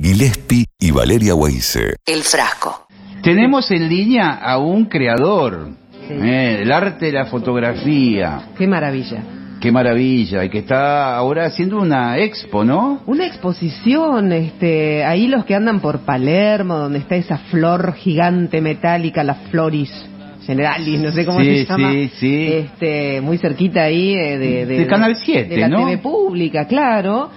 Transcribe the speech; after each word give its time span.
Gillespie 0.00 0.64
y 0.80 0.90
Valeria 0.90 1.34
Weise. 1.34 1.96
El 2.06 2.22
frasco. 2.22 2.86
Tenemos 3.22 3.70
en 3.70 3.88
línea 3.90 4.30
a 4.42 4.56
un 4.58 4.86
creador 4.86 5.68
Sí. 6.08 6.14
eh, 6.14 6.56
del 6.60 6.72
arte 6.72 7.06
de 7.06 7.12
la 7.12 7.26
fotografía. 7.26 8.48
Qué 8.56 8.66
maravilla. 8.66 9.22
Qué 9.60 9.70
maravilla. 9.70 10.44
Y 10.44 10.48
que 10.50 10.58
está 10.60 11.14
ahora 11.14 11.44
haciendo 11.44 11.78
una 11.78 12.18
expo, 12.18 12.64
¿no? 12.64 13.02
Una 13.06 13.26
exposición, 13.26 14.32
este, 14.32 15.04
ahí 15.04 15.28
los 15.28 15.44
que 15.44 15.54
andan 15.54 15.80
por 15.80 16.00
Palermo, 16.00 16.78
donde 16.78 16.98
está 16.98 17.14
esa 17.16 17.36
flor 17.36 17.94
gigante 17.94 18.60
metálica, 18.62 19.22
la 19.22 19.34
Floris 19.34 19.92
Generalis, 20.46 21.00
no 21.00 21.12
sé 21.12 21.24
cómo 21.24 21.38
Sí, 21.40 21.58
se 21.58 21.64
llama. 21.66 21.92
sí, 21.92 22.10
sí. 22.18 22.46
Este, 22.50 23.20
muy 23.20 23.36
cerquita 23.38 23.82
ahí 23.82 24.14
eh, 24.14 24.38
de, 24.38 24.66
De 24.66 24.86
Canal 24.88 25.14
7, 25.16 25.48
de 25.54 25.56
la 25.60 25.68
¿no? 25.68 25.84
TV 25.84 25.98
pública, 25.98 26.66
claro. 26.66 27.30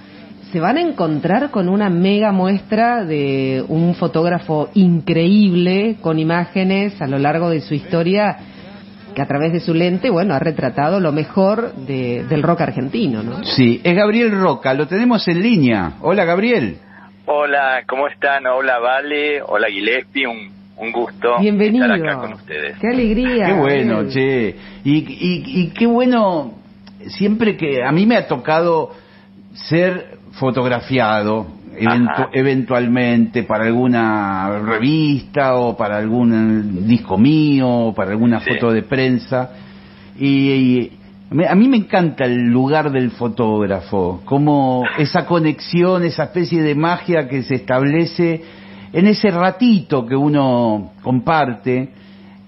Se 0.52 0.60
van 0.60 0.76
a 0.78 0.80
encontrar 0.80 1.50
con 1.50 1.68
una 1.68 1.90
mega 1.90 2.30
muestra 2.32 3.04
de 3.04 3.64
un 3.68 3.94
fotógrafo 3.94 4.70
increíble 4.74 5.96
con 6.00 6.18
imágenes 6.18 7.00
a 7.02 7.06
lo 7.06 7.18
largo 7.18 7.50
de 7.50 7.60
su 7.60 7.74
historia 7.74 8.36
que 9.14 9.22
a 9.22 9.26
través 9.26 9.52
de 9.52 9.60
su 9.60 9.72
lente, 9.74 10.10
bueno, 10.10 10.34
ha 10.34 10.38
retratado 10.38 11.00
lo 11.00 11.10
mejor 11.10 11.74
de- 11.74 12.24
del 12.28 12.42
rock 12.42 12.60
argentino, 12.60 13.22
¿no? 13.22 13.42
Sí, 13.44 13.80
es 13.82 13.94
Gabriel 13.94 14.30
Roca. 14.30 14.74
Lo 14.74 14.86
tenemos 14.86 15.26
en 15.26 15.40
línea. 15.42 15.94
Hola, 16.02 16.24
Gabriel. 16.26 16.76
Hola, 17.24 17.82
¿cómo 17.88 18.08
están? 18.08 18.46
Hola, 18.46 18.78
Vale. 18.78 19.40
Hola, 19.42 19.68
Gillespie. 19.68 20.26
Un, 20.26 20.50
un 20.76 20.92
gusto 20.92 21.38
Bienvenido. 21.40 21.86
estar 21.86 21.98
acá 22.10 22.20
con 22.20 22.34
ustedes. 22.34 22.78
Qué 22.78 22.88
alegría. 22.88 23.46
Qué 23.46 23.52
bueno, 23.54 23.94
Gabriel. 24.02 24.12
che. 24.12 24.56
Y, 24.84 24.96
y, 24.98 25.60
y 25.62 25.68
qué 25.70 25.86
bueno, 25.86 26.52
siempre 27.08 27.56
que 27.56 27.82
a 27.82 27.90
mí 27.92 28.04
me 28.06 28.16
ha 28.16 28.28
tocado 28.28 28.90
ser 29.54 30.15
fotografiado 30.38 31.46
eventu- 31.78 32.28
eventualmente 32.32 33.42
para 33.42 33.64
alguna 33.66 34.58
revista 34.60 35.56
o 35.56 35.76
para 35.76 35.98
algún 35.98 36.86
disco 36.86 37.18
mío 37.18 37.68
o 37.68 37.94
para 37.94 38.12
alguna 38.12 38.40
Sí. 38.40 38.50
foto 38.50 38.72
de 38.72 38.82
prensa. 38.82 39.50
Y, 40.18 40.28
y 40.50 40.92
a 41.46 41.54
mí 41.54 41.68
me 41.68 41.76
encanta 41.76 42.24
el 42.24 42.44
lugar 42.50 42.90
del 42.90 43.10
fotógrafo, 43.10 44.22
como 44.24 44.84
esa 44.98 45.26
conexión, 45.26 46.04
esa 46.04 46.24
especie 46.24 46.62
de 46.62 46.74
magia 46.74 47.28
que 47.28 47.42
se 47.42 47.56
establece 47.56 48.42
en 48.92 49.06
ese 49.08 49.30
ratito 49.30 50.06
que 50.06 50.16
uno 50.16 50.92
comparte 51.02 51.90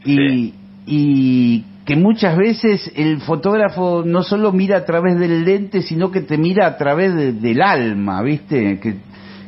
y, 0.04 0.16
Sí. 0.16 0.54
y 0.86 1.64
que 1.88 1.96
muchas 1.96 2.36
veces 2.36 2.92
el 2.96 3.18
fotógrafo 3.22 4.02
no 4.04 4.22
solo 4.22 4.52
mira 4.52 4.76
a 4.76 4.84
través 4.84 5.18
del 5.18 5.46
lente, 5.46 5.80
sino 5.80 6.10
que 6.10 6.20
te 6.20 6.36
mira 6.36 6.66
a 6.66 6.76
través 6.76 7.14
de- 7.14 7.32
del 7.32 7.62
alma, 7.62 8.20
¿viste? 8.22 8.78
Que, 8.78 8.96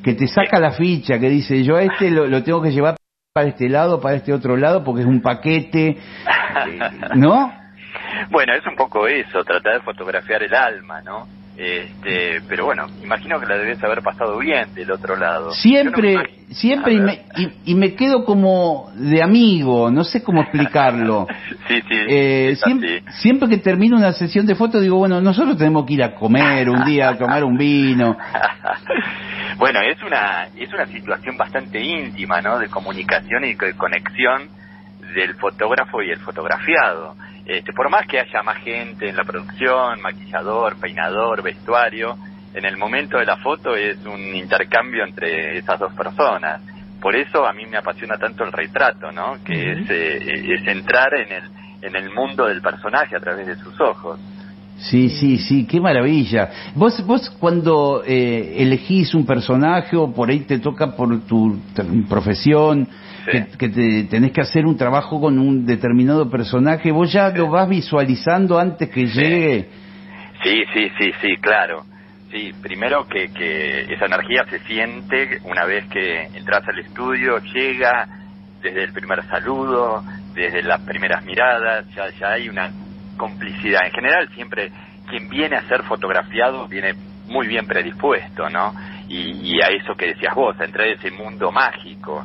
que 0.02 0.14
te 0.14 0.26
saca 0.26 0.58
la 0.58 0.70
ficha, 0.70 1.18
que 1.18 1.28
dice, 1.28 1.62
yo 1.62 1.76
a 1.76 1.82
este 1.82 2.10
lo, 2.10 2.26
lo 2.26 2.42
tengo 2.42 2.62
que 2.62 2.72
llevar 2.72 2.96
para 3.34 3.48
este 3.48 3.68
lado, 3.68 4.00
para 4.00 4.16
este 4.16 4.32
otro 4.32 4.56
lado, 4.56 4.82
porque 4.82 5.02
es 5.02 5.06
un 5.06 5.20
paquete, 5.20 5.98
¿no? 7.14 7.52
Bueno, 8.30 8.54
es 8.54 8.66
un 8.66 8.74
poco 8.74 9.06
eso, 9.06 9.44
tratar 9.44 9.74
de 9.74 9.80
fotografiar 9.80 10.42
el 10.42 10.54
alma, 10.54 11.02
¿no? 11.02 11.28
Este, 11.62 12.40
pero 12.48 12.64
bueno, 12.64 12.86
imagino 13.02 13.38
que 13.38 13.44
la 13.44 13.58
debes 13.58 13.84
haber 13.84 14.00
pasado 14.00 14.38
bien 14.38 14.72
del 14.74 14.90
otro 14.90 15.14
lado. 15.14 15.52
Siempre, 15.52 16.14
no 16.14 16.22
me 16.22 16.54
siempre, 16.54 16.94
y 16.94 17.00
me, 17.00 17.20
y, 17.36 17.72
y 17.72 17.74
me 17.74 17.94
quedo 17.94 18.24
como 18.24 18.90
de 18.94 19.22
amigo, 19.22 19.90
no 19.90 20.02
sé 20.02 20.22
cómo 20.22 20.40
explicarlo. 20.40 21.26
sí, 21.68 21.82
sí, 21.86 21.94
Eh, 22.08 22.56
siempre, 22.64 23.02
siempre 23.10 23.50
que 23.50 23.58
termino 23.58 23.98
una 23.98 24.14
sesión 24.14 24.46
de 24.46 24.54
fotos 24.54 24.80
digo, 24.80 24.96
bueno, 24.96 25.20
nosotros 25.20 25.58
tenemos 25.58 25.84
que 25.84 25.92
ir 25.92 26.02
a 26.02 26.14
comer 26.14 26.70
un 26.70 26.82
día, 26.86 27.10
a 27.10 27.18
tomar 27.18 27.44
un 27.44 27.58
vino. 27.58 28.16
bueno, 29.58 29.80
es 29.82 30.02
una 30.02 30.48
es 30.56 30.72
una 30.72 30.86
situación 30.86 31.36
bastante 31.36 31.78
íntima, 31.78 32.40
¿no? 32.40 32.58
De 32.58 32.68
comunicación 32.68 33.44
y 33.44 33.52
de 33.52 33.74
conexión 33.76 34.48
del 35.14 35.34
fotógrafo 35.34 36.02
y 36.02 36.10
el 36.10 36.20
fotografiado. 36.20 37.16
Este, 37.46 37.72
por 37.72 37.90
más 37.90 38.06
que 38.06 38.20
haya 38.20 38.42
más 38.42 38.58
gente 38.58 39.08
en 39.08 39.16
la 39.16 39.24
producción, 39.24 40.00
maquillador, 40.00 40.78
peinador, 40.78 41.42
vestuario, 41.42 42.16
en 42.54 42.64
el 42.64 42.76
momento 42.76 43.18
de 43.18 43.26
la 43.26 43.36
foto 43.36 43.74
es 43.74 43.96
un 44.04 44.20
intercambio 44.34 45.04
entre 45.04 45.58
esas 45.58 45.78
dos 45.78 45.92
personas. 45.94 46.60
Por 47.00 47.16
eso 47.16 47.46
a 47.46 47.52
mí 47.52 47.64
me 47.66 47.78
apasiona 47.78 48.18
tanto 48.18 48.44
el 48.44 48.52
retrato, 48.52 49.10
¿no? 49.10 49.42
Que 49.44 49.72
es, 49.72 49.90
eh, 49.90 50.54
es 50.54 50.66
entrar 50.66 51.14
en 51.14 51.32
el, 51.32 51.44
en 51.82 51.96
el 51.96 52.10
mundo 52.10 52.46
del 52.46 52.60
personaje 52.60 53.16
a 53.16 53.20
través 53.20 53.46
de 53.46 53.56
sus 53.56 53.80
ojos. 53.80 54.18
Sí, 54.80 55.10
sí, 55.10 55.38
sí, 55.38 55.66
qué 55.66 55.78
maravilla. 55.80 56.72
Vos, 56.74 57.04
vos 57.06 57.28
cuando 57.38 58.02
eh, 58.06 58.54
elegís 58.58 59.14
un 59.14 59.26
personaje 59.26 59.94
o 59.96 60.12
por 60.12 60.30
ahí 60.30 60.40
te 60.40 60.58
toca 60.58 60.96
por 60.96 61.20
tu 61.26 61.58
profesión, 62.08 62.88
Sí. 63.26 63.32
que, 63.32 63.46
que 63.58 63.68
te 63.68 64.04
tenés 64.04 64.32
que 64.32 64.40
hacer 64.40 64.64
un 64.64 64.78
trabajo 64.78 65.20
con 65.20 65.38
un 65.38 65.66
determinado 65.66 66.30
personaje, 66.30 66.90
vos 66.90 67.12
ya 67.12 67.28
lo 67.28 67.50
vas 67.50 67.68
visualizando 67.68 68.58
antes 68.58 68.88
que 68.88 69.06
llegue. 69.06 69.68
Sí, 70.42 70.62
sí, 70.72 70.88
sí, 70.98 71.12
sí, 71.20 71.36
claro. 71.38 71.84
Sí, 72.30 72.52
primero 72.62 73.06
que, 73.06 73.28
que 73.28 73.92
esa 73.92 74.06
energía 74.06 74.44
se 74.48 74.60
siente 74.60 75.38
una 75.44 75.66
vez 75.66 75.84
que 75.88 76.22
entras 76.34 76.66
al 76.66 76.78
estudio, 76.78 77.38
llega 77.52 78.08
desde 78.62 78.84
el 78.84 78.92
primer 78.92 79.22
saludo, 79.26 80.02
desde 80.34 80.62
las 80.62 80.80
primeras 80.80 81.22
miradas, 81.24 81.86
ya, 81.94 82.04
ya 82.18 82.32
hay 82.32 82.48
una 82.48 82.70
complicidad. 83.24 83.84
En 83.84 83.92
general 83.92 84.28
siempre 84.34 84.70
quien 85.08 85.28
viene 85.28 85.56
a 85.56 85.68
ser 85.68 85.82
fotografiado 85.84 86.66
viene 86.68 86.94
muy 87.26 87.46
bien 87.46 87.66
predispuesto, 87.66 88.48
¿no? 88.48 88.74
Y, 89.08 89.52
y 89.56 89.60
a 89.60 89.66
eso 89.68 89.94
que 89.94 90.06
decías 90.06 90.34
vos, 90.34 90.58
a 90.58 90.64
entrar 90.64 90.86
a 90.88 90.92
ese 90.92 91.10
mundo 91.10 91.52
mágico. 91.52 92.24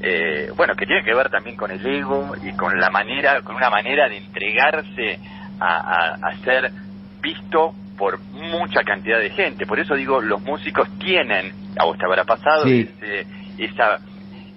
Eh, 0.00 0.48
bueno, 0.56 0.74
que 0.74 0.84
tiene 0.86 1.04
que 1.04 1.14
ver 1.14 1.28
también 1.30 1.56
con 1.56 1.70
el 1.70 1.84
ego 1.86 2.34
y 2.42 2.50
con 2.56 2.72
la 2.78 2.90
manera, 2.90 3.40
con 3.42 3.54
una 3.54 3.70
manera 3.70 4.08
de 4.08 4.16
entregarse 4.16 5.18
a, 5.60 5.76
a, 5.76 6.14
a 6.28 6.36
ser 6.44 6.72
visto 7.20 7.72
por 7.96 8.18
mucha 8.32 8.82
cantidad 8.82 9.20
de 9.20 9.30
gente. 9.30 9.64
Por 9.66 9.78
eso 9.78 9.94
digo, 9.94 10.20
los 10.20 10.42
músicos 10.42 10.88
tienen, 10.98 11.52
a 11.78 11.84
vos 11.84 11.96
te 11.98 12.04
habrá 12.04 12.24
pasado, 12.24 12.64
Sí. 12.64 12.88
ese- 12.98 13.26
esa 13.58 13.98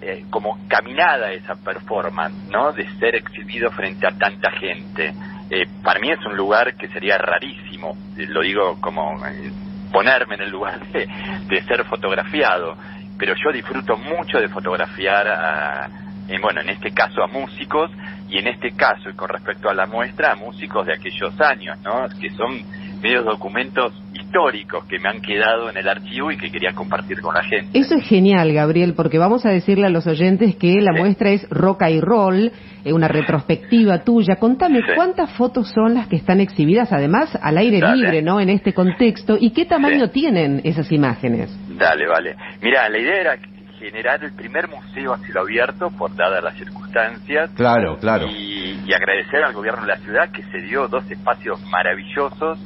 eh, 0.02 0.24
como 0.30 0.58
caminada, 0.68 1.32
esa 1.32 1.54
performance, 1.54 2.34
¿no? 2.50 2.72
De 2.72 2.84
ser 2.98 3.14
exhibido 3.14 3.70
frente 3.70 4.06
a 4.06 4.10
tanta 4.18 4.50
gente. 4.52 5.14
Eh, 5.48 5.66
para 5.82 6.00
mí 6.00 6.10
es 6.10 6.24
un 6.26 6.36
lugar 6.36 6.74
que 6.74 6.88
sería 6.88 7.18
rarísimo, 7.18 7.96
eh, 8.16 8.26
lo 8.28 8.42
digo 8.42 8.80
como 8.80 9.24
eh, 9.26 9.52
ponerme 9.92 10.34
en 10.34 10.42
el 10.42 10.50
lugar 10.50 10.80
de, 10.88 11.62
ser 11.62 11.84
fotografiado, 11.84 12.76
pero 13.16 13.34
yo 13.34 13.52
disfruto 13.52 13.96
mucho 13.96 14.38
de 14.38 14.48
fotografiar 14.48 15.28
a, 15.28 15.88
en, 16.28 16.40
bueno, 16.42 16.60
en 16.62 16.70
este 16.70 16.90
caso 16.92 17.22
a 17.22 17.28
músicos 17.28 17.90
y 18.28 18.38
en 18.38 18.48
este 18.48 18.72
caso 18.72 19.08
y 19.08 19.14
con 19.14 19.28
respecto 19.28 19.68
a 19.68 19.74
la 19.74 19.86
muestra 19.86 20.32
a 20.32 20.34
músicos 20.34 20.84
de 20.86 20.94
aquellos 20.94 21.40
años, 21.40 21.78
¿no? 21.82 22.08
Que 22.20 22.30
son 22.30 22.60
medios 23.00 23.24
documentos 23.24 23.92
históricos 24.14 24.84
que 24.86 24.98
me 24.98 25.08
han 25.08 25.20
quedado 25.20 25.70
en 25.70 25.76
el 25.76 25.88
archivo 25.88 26.30
y 26.30 26.36
que 26.36 26.50
quería 26.50 26.72
compartir 26.72 27.20
con 27.20 27.34
la 27.34 27.42
gente. 27.44 27.78
Eso 27.78 27.94
es 27.94 28.04
genial, 28.08 28.52
Gabriel, 28.52 28.94
porque 28.94 29.18
vamos 29.18 29.46
a 29.46 29.50
decirle 29.50 29.86
a 29.86 29.90
los 29.90 30.06
oyentes 30.06 30.56
que 30.56 30.74
la 30.80 30.92
Sí. 30.94 30.98
muestra 31.00 31.30
es 31.30 31.48
Roca 31.50 31.90
y 31.90 32.00
Roll, 32.00 32.50
eh, 32.84 32.92
una 32.92 33.08
retrospectiva 33.08 34.04
tuya. 34.04 34.36
Contame 34.36 34.80
Sí. 34.80 34.92
cuántas 34.94 35.30
fotos 35.32 35.70
son 35.70 35.94
las 35.94 36.08
que 36.08 36.16
están 36.16 36.40
exhibidas, 36.40 36.92
además 36.92 37.36
al 37.40 37.56
aire 37.58 37.80
Dale. 37.80 37.96
libre, 37.96 38.22
¿no? 38.22 38.40
En 38.40 38.50
este 38.50 38.72
contexto, 38.72 39.36
y 39.40 39.50
qué 39.50 39.64
tamaño 39.64 40.06
Sí. 40.06 40.12
tienen 40.12 40.60
esas 40.64 40.90
imágenes. 40.92 41.56
Dale, 41.78 42.06
vale. 42.06 42.34
Mira, 42.62 42.88
la 42.88 42.98
idea 42.98 43.20
era 43.20 43.36
generar 43.78 44.24
el 44.24 44.32
primer 44.34 44.68
museo 44.68 45.12
a 45.12 45.18
cielo 45.18 45.40
abierto 45.42 45.90
por 45.98 46.14
dadas 46.16 46.42
las 46.42 46.54
circunstancias 46.56 47.50
Claro, 47.54 47.98
claro. 47.98 48.26
y, 48.26 48.80
y 48.86 48.92
agradecer 48.94 49.44
al 49.44 49.52
gobierno 49.52 49.82
de 49.82 49.88
la 49.88 49.98
ciudad 49.98 50.30
que 50.30 50.42
se 50.44 50.58
dio 50.62 50.88
dos 50.88 51.08
espacios 51.10 51.60
maravillosos 51.70 52.58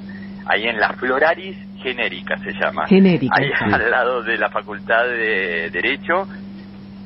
ahí 0.51 0.67
en 0.67 0.81
la 0.81 0.93
Floraris 0.95 1.57
Genérica 1.83 2.37
se 2.39 2.53
llama. 2.53 2.87
Genérica, 2.87 3.35
Ahí 3.39 3.49
sí. 3.49 3.65
al 3.73 3.91
lado 3.91 4.23
de 4.23 4.37
la 4.37 4.51
Facultad 4.51 5.05
de 5.07 5.71
Derecho 5.71 6.27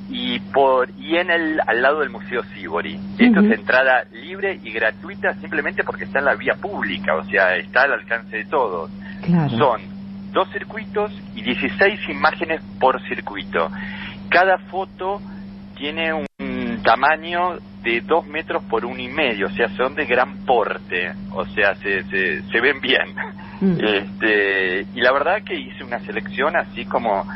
y 0.08 0.38
por 0.38 0.90
y 0.98 1.16
en 1.16 1.30
el 1.30 1.60
al 1.66 1.82
lado 1.82 2.00
del 2.00 2.10
Museo 2.10 2.42
Sibori. 2.54 2.98
Esto 3.18 3.40
es 3.40 3.58
entrada 3.58 4.04
libre 4.12 4.58
y 4.62 4.70
gratuita 4.72 5.34
simplemente 5.34 5.84
porque 5.84 6.04
está 6.04 6.18
en 6.18 6.26
la 6.26 6.34
vía 6.34 6.54
pública, 6.54 7.14
o 7.16 7.24
sea, 7.24 7.56
está 7.56 7.82
al 7.82 7.92
alcance 7.92 8.36
de 8.36 8.44
todos. 8.46 8.90
Claro. 9.22 9.50
Son 9.50 9.80
dos 10.32 10.48
circuitos 10.52 11.12
y 11.34 11.42
16 11.42 12.08
imágenes 12.08 12.60
por 12.80 13.00
circuito. 13.08 13.70
Cada 14.28 14.58
foto 14.58 15.20
tiene 15.76 16.12
un 16.12 16.26
tamaño 16.84 17.58
de 17.82 18.00
dos 18.02 18.26
metros 18.26 18.62
por 18.64 18.84
uno 18.84 19.00
y 19.00 19.08
medio, 19.08 19.46
o 19.46 19.50
sea, 19.50 19.68
son 19.76 19.94
de 19.94 20.06
gran 20.06 20.44
porte, 20.46 21.12
o 21.32 21.44
sea, 21.46 21.74
se, 21.76 22.04
se, 22.04 22.42
se 22.42 22.60
ven 22.60 22.80
bien. 22.80 23.14
Mm. 23.60 23.78
Este, 23.82 24.86
y 24.94 25.00
la 25.00 25.12
verdad 25.12 25.42
que 25.44 25.54
hice 25.54 25.82
una 25.84 25.98
selección 26.00 26.56
así 26.56 26.84
como, 26.84 27.26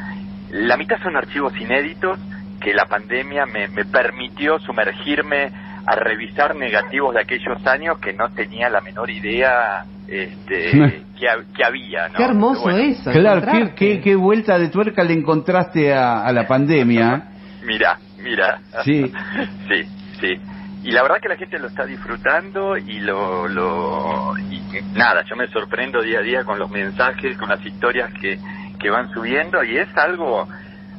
la 0.52 0.76
mitad 0.76 0.96
son 1.02 1.16
archivos 1.16 1.52
inéditos 1.60 2.18
que 2.60 2.72
la 2.72 2.86
pandemia 2.86 3.46
me, 3.46 3.68
me 3.68 3.84
permitió 3.84 4.58
sumergirme 4.60 5.50
a 5.86 5.94
revisar 5.96 6.54
negativos 6.54 7.14
de 7.14 7.20
aquellos 7.20 7.66
años 7.66 7.98
que 7.98 8.12
no 8.12 8.28
tenía 8.30 8.68
la 8.68 8.80
menor 8.80 9.10
idea 9.10 9.84
este, 10.06 10.70
que, 10.70 11.28
que, 11.56 11.64
había. 11.64 12.08
¿no? 12.08 12.14
Qué 12.16 12.24
hermoso 12.24 12.70
eso. 12.70 13.10
Claro, 13.10 13.42
qué, 13.50 13.74
qué, 13.74 14.00
qué, 14.00 14.14
vuelta 14.16 14.58
de 14.58 14.68
tuerca 14.68 15.04
le 15.04 15.14
encontraste 15.14 15.92
a, 15.92 16.24
a 16.24 16.32
la 16.32 16.46
pandemia. 16.46 17.28
mira, 17.64 17.98
mira. 18.28 18.60
Sí. 18.84 19.12
sí, 19.68 19.84
sí. 20.20 20.40
Y 20.84 20.92
la 20.92 21.02
verdad 21.02 21.18
que 21.20 21.28
la 21.28 21.36
gente 21.36 21.58
lo 21.58 21.68
está 21.68 21.84
disfrutando 21.84 22.76
y 22.76 23.00
lo, 23.00 23.48
lo 23.48 24.38
y 24.38 24.60
nada, 24.94 25.24
yo 25.24 25.36
me 25.36 25.48
sorprendo 25.48 26.00
día 26.02 26.20
a 26.20 26.22
día 26.22 26.44
con 26.44 26.58
los 26.58 26.70
mensajes, 26.70 27.36
con 27.36 27.48
las 27.48 27.64
historias 27.64 28.12
que, 28.20 28.38
que 28.78 28.90
van 28.90 29.12
subiendo 29.12 29.62
y 29.64 29.76
es 29.76 29.88
algo, 29.96 30.48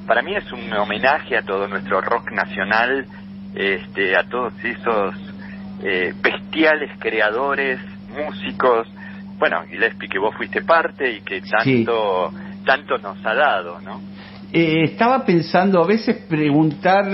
para 0.05 0.21
mí 0.21 0.35
es 0.35 0.51
un 0.51 0.71
homenaje 0.73 1.37
a 1.37 1.43
todo 1.43 1.67
nuestro 1.67 2.01
rock 2.01 2.31
nacional, 2.31 3.05
este, 3.55 4.17
a 4.17 4.23
todos 4.23 4.53
esos 4.63 5.15
eh, 5.81 6.13
bestiales 6.21 6.91
creadores, 6.99 7.79
músicos, 8.09 8.87
bueno, 9.37 9.63
Gillespie 9.69 10.09
que 10.09 10.19
vos 10.19 10.35
fuiste 10.35 10.61
parte 10.61 11.09
y 11.09 11.21
que 11.21 11.41
tanto, 11.41 12.33
tanto 12.65 12.97
nos 12.97 13.25
ha 13.25 13.33
dado, 13.33 13.79
¿no? 13.79 14.01
Eh, 14.51 14.83
estaba 14.85 15.25
pensando 15.25 15.83
a 15.83 15.85
veces 15.85 16.17
preguntar 16.27 17.05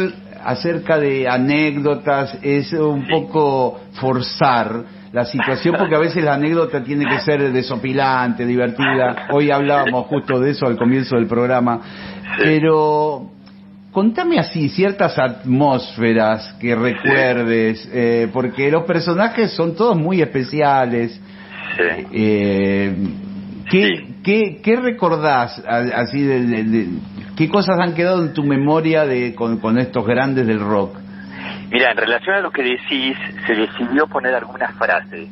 acerca 0.43 0.97
de 0.97 1.27
anécdotas 1.27 2.37
es 2.41 2.71
un 2.73 3.05
poco 3.07 3.81
forzar 3.93 4.83
la 5.11 5.25
situación 5.25 5.75
porque 5.79 5.95
a 5.95 5.99
veces 5.99 6.23
la 6.23 6.35
anécdota 6.35 6.83
tiene 6.83 7.05
que 7.05 7.19
ser 7.19 7.51
desopilante, 7.51 8.45
divertida. 8.45 9.27
Hoy 9.31 9.51
hablábamos 9.51 10.05
justo 10.07 10.39
de 10.39 10.51
eso 10.51 10.67
al 10.67 10.77
comienzo 10.77 11.15
del 11.15 11.27
programa. 11.27 11.81
Pero 12.37 13.31
contame 13.91 14.39
así 14.39 14.69
ciertas 14.69 15.17
atmósferas 15.17 16.53
que 16.59 16.75
recuerdes, 16.75 17.89
eh, 17.91 18.29
porque 18.31 18.69
los 18.71 18.83
personajes 18.83 19.51
son 19.51 19.75
todos 19.75 19.97
muy 19.97 20.21
especiales. 20.21 21.19
Eh, 22.13 22.95
¿qué, 23.69 24.14
qué, 24.25 24.59
¿Qué 24.61 24.75
recordás 24.75 25.63
así 25.67 26.23
de, 26.23 26.89
¿Qué 27.37 27.47
cosas 27.47 27.77
han 27.79 27.93
quedado 27.93 28.23
en 28.23 28.33
tu 28.33 28.43
memoria 28.43 29.05
de, 29.05 29.35
con, 29.35 29.77
estos 29.77 30.05
grandes 30.05 30.47
del 30.47 30.59
rock? 30.59 30.97
Mira, 31.71 31.91
en 31.91 31.97
relación 31.97 32.35
a 32.35 32.39
lo 32.41 32.51
que 32.51 32.63
decís, 32.63 33.15
se 33.45 33.53
decidió 33.53 34.07
poner 34.07 34.33
algunas 34.33 34.75
frases. 34.75 35.29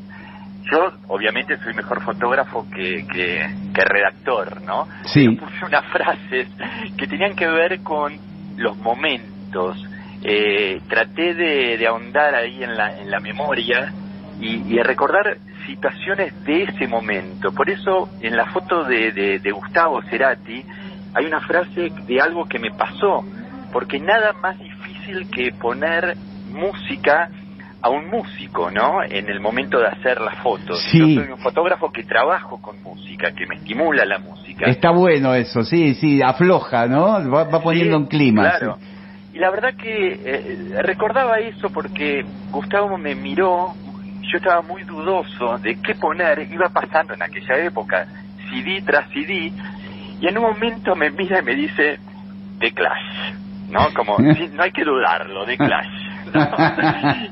Yo, 0.72 0.92
obviamente, 1.08 1.58
soy 1.58 1.74
mejor 1.74 2.02
fotógrafo 2.02 2.66
que, 2.70 3.06
que, 3.12 3.84
redactor, 3.84 4.62
¿no? 4.62 4.88
Sí. 5.06 5.28
puse 5.30 5.66
unas 5.66 5.86
frases 5.86 6.48
que 6.98 7.08
tenían 7.08 7.36
que 7.36 7.48
ver 7.48 7.82
con 7.82 8.14
los 8.58 8.78
momentos. 8.78 9.84
Eh, 10.24 10.82
traté 10.88 11.34
de, 11.34 11.86
ahondar 11.88 12.36
ahí 12.36 12.64
en 12.64 12.76
la, 12.76 12.98
en 12.98 13.12
la 13.12 13.20
memoria 13.20 13.92
y, 14.40 14.74
y 14.74 14.80
recordar 14.82 15.38
situaciones 15.66 16.44
de 16.44 16.64
ese 16.64 16.88
momento. 16.88 17.54
Por 17.54 17.70
eso, 17.70 18.10
en 18.22 18.36
la 18.36 18.46
foto 18.48 18.84
de, 18.84 19.12
de, 19.12 19.40
de 19.40 19.52
Gustavo 19.52 20.02
Cerati, 20.04 20.64
hay 21.14 21.26
una 21.26 21.42
frase 21.42 21.92
de 22.08 22.22
algo 22.22 22.46
que 22.46 22.60
me 22.60 22.72
pasó, 22.72 23.24
porque 23.72 24.00
nada 24.00 24.34
más 24.34 24.58
difícil 24.60 25.30
que 25.30 25.52
poner 25.54 26.16
música 26.52 27.30
a 27.82 27.90
un 27.90 28.10
músico, 28.10 28.72
¿no? 28.72 29.04
En 29.04 29.30
el 29.30 29.42
momento 29.42 29.78
de 29.78 29.88
hacer 29.88 30.22
las 30.22 30.38
fotos. 30.38 30.82
Sí. 30.90 31.00
Yo 31.00 31.22
soy 31.22 31.32
un 31.32 31.40
fotógrafo 31.40 31.92
que 31.92 32.04
trabajo 32.04 32.62
con 32.62 32.82
música, 32.82 33.34
que 33.34 33.46
me 33.46 33.56
estimula 33.56 34.06
la 34.06 34.20
música. 34.20 34.68
Está 34.68 34.92
bueno 34.92 35.34
eso, 35.36 35.64
sí, 35.64 35.94
sí, 35.96 36.22
afloja, 36.22 36.88
¿no? 36.88 37.30
Va, 37.30 37.62
poniendo 37.62 37.98
un 37.98 38.06
clima. 38.06 38.58
Claro. 38.58 38.78
Y 39.34 39.40
la 39.40 39.50
verdad 39.50 39.74
que 39.76 40.20
eh, 40.24 40.82
recordaba 40.82 41.40
eso 41.40 41.72
porque 41.72 42.24
Gustavo 42.52 42.98
me 42.98 43.16
miró, 43.16 43.74
yo 44.32 44.38
estaba 44.38 44.62
muy 44.62 44.84
dudoso 44.84 45.58
de 45.60 45.80
qué 45.82 45.96
poner, 45.96 46.48
iba 46.52 46.70
pasando 46.70 47.14
en 47.14 47.24
aquella 47.24 47.58
época, 47.58 48.06
CD 48.50 48.82
tras 48.86 49.10
CD, 49.10 49.52
y 50.20 50.28
en 50.28 50.38
un 50.38 50.44
momento 50.44 50.96
me 50.96 51.10
mira 51.12 51.40
y 51.40 51.44
me 51.44 51.56
dice, 51.56 52.00
The 52.60 52.72
Clash, 52.72 53.34
¿no? 53.70 53.94
Como, 53.94 54.18
no 54.54 54.64
hay 54.64 54.72
que 54.72 54.84
dudarlo, 54.84 55.46
The 55.46 55.58
Clash. 55.58 56.04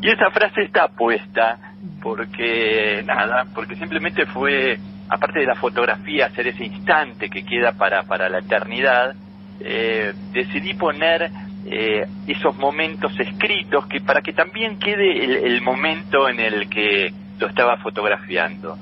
y 0.00 0.08
esa 0.08 0.30
frase 0.30 0.62
está 0.62 0.88
puesta 0.88 1.58
porque, 2.02 3.02
nada, 3.04 3.44
porque 3.54 3.74
simplemente 3.76 4.26
fue, 4.26 4.78
aparte 5.08 5.40
de 5.40 5.46
la 5.46 5.56
fotografía, 5.56 6.26
hacer 6.26 6.48
ese 6.48 6.64
instante 6.64 7.28
que 7.28 7.44
queda 7.44 7.72
para, 7.72 8.04
para 8.04 8.28
la 8.28 8.38
eternidad, 8.38 9.14
eh, 9.60 10.12
decidí 10.32 10.74
poner 10.74 11.30
eh, 11.66 12.06
esos 12.26 12.56
momentos 12.56 13.12
escritos 13.18 13.86
que 13.86 14.00
para 14.00 14.20
que 14.20 14.32
también 14.32 14.78
quede 14.78 15.24
el, 15.24 15.36
el 15.52 15.62
momento 15.62 16.28
en 16.28 16.40
el 16.40 16.68
que 16.68 17.12
lo 17.38 17.48
estaba 17.48 17.76
fotografiando. 17.78 18.78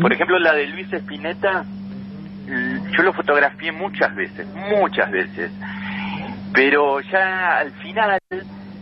Por 0.00 0.12
ejemplo, 0.12 0.38
la 0.38 0.54
de 0.54 0.66
Luis 0.68 0.92
Espineta, 0.92 1.64
yo 2.46 3.02
lo 3.02 3.12
fotografié 3.12 3.72
muchas 3.72 4.14
veces, 4.14 4.46
muchas 4.54 5.10
veces, 5.10 5.50
pero 6.52 7.00
ya 7.00 7.58
al 7.58 7.72
final 7.72 8.18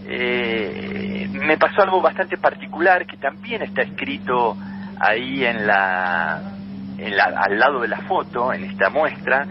eh, 0.06 1.29
me 1.33 1.56
pasó 1.56 1.83
algo 1.83 2.01
bastante 2.03 2.37
particular 2.37 3.06
que 3.06 3.17
también 3.17 3.62
está 3.62 3.83
escrito 3.83 4.56
ahí 5.01 5.45
en 5.45 5.67
la, 5.67 6.43
en 6.99 7.17
la, 7.17 7.25
al 7.25 7.59
lado 7.59 7.81
de 7.81 7.89
la 7.89 8.03
foto, 8.03 8.53
en 8.53 8.65
esta 8.65 8.91
muestra, 8.91 9.47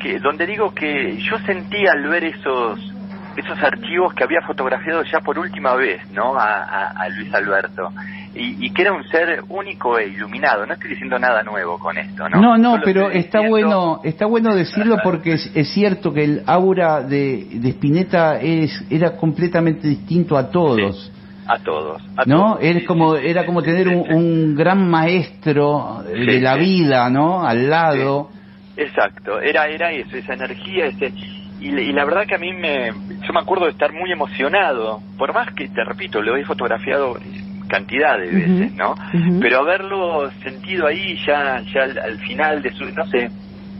que 0.00 0.18
donde 0.18 0.46
digo 0.46 0.74
que 0.74 1.18
yo 1.18 1.38
sentí 1.40 1.86
al 1.86 2.08
ver 2.08 2.24
esos 2.24 2.91
esos 3.36 3.62
archivos 3.62 4.14
que 4.14 4.24
había 4.24 4.40
fotografiado 4.42 5.02
ya 5.04 5.20
por 5.20 5.38
última 5.38 5.74
vez, 5.74 6.08
¿no? 6.10 6.34
a 6.36 7.08
Luis 7.10 7.32
Alberto 7.34 7.90
y, 8.34 8.70
que 8.72 8.82
era 8.82 8.92
un 8.92 9.04
ser 9.08 9.42
único 9.48 9.98
e 9.98 10.08
iluminado. 10.08 10.64
No 10.66 10.72
estoy 10.74 10.90
diciendo 10.90 11.18
nada 11.18 11.42
nuevo 11.42 11.78
con 11.78 11.96
esto, 11.98 12.28
¿no? 12.28 12.40
No, 12.40 12.56
no, 12.56 12.80
pero 12.82 13.10
está 13.10 13.46
bueno, 13.46 14.00
está 14.04 14.26
bueno 14.26 14.54
decirlo 14.54 14.96
porque 15.04 15.34
es, 15.34 15.72
cierto 15.72 16.12
que 16.12 16.24
el 16.24 16.42
aura 16.46 17.02
de, 17.02 17.46
de 17.52 17.68
Spinetta 17.70 18.40
es, 18.40 18.84
era 18.90 19.16
completamente 19.16 19.86
distinto 19.86 20.36
a 20.36 20.50
todos. 20.50 21.12
A 21.46 21.58
todos. 21.58 22.00
¿No? 22.26 22.58
como, 22.86 23.16
era 23.16 23.44
como 23.44 23.62
tener 23.62 23.88
un, 23.88 24.54
gran 24.54 24.88
maestro 24.88 26.02
de 26.04 26.40
la 26.40 26.54
vida, 26.54 27.10
¿no? 27.10 27.44
Al 27.44 27.68
lado. 27.68 28.30
Exacto, 28.76 29.40
era, 29.40 29.66
era 29.66 29.90
eso, 29.90 30.16
esa 30.16 30.32
energía, 30.32 30.86
ese, 30.86 31.12
y, 31.62 31.68
y, 31.68 31.92
la 31.92 32.04
verdad 32.04 32.26
que 32.26 32.34
a 32.34 32.38
mí 32.38 32.52
me, 32.52 32.88
yo 33.20 33.32
me 33.32 33.40
acuerdo 33.40 33.66
de 33.66 33.72
estar 33.72 33.92
muy 33.92 34.10
emocionado, 34.10 35.00
por 35.16 35.32
más 35.32 35.52
que, 35.54 35.68
te 35.68 35.84
repito, 35.84 36.20
lo 36.20 36.36
he 36.36 36.44
fotografiado 36.44 37.16
cantidad 37.72 38.18
de 38.18 38.26
veces, 38.26 38.74
¿no? 38.74 38.94
Pero 39.40 39.60
haberlo 39.60 40.30
sentido 40.42 40.86
ahí 40.86 41.16
ya, 41.26 41.62
ya 41.72 41.84
al, 41.84 42.18
final 42.18 42.60
de 42.60 42.70
su, 42.72 42.84
no 42.84 43.06
sé, 43.06 43.30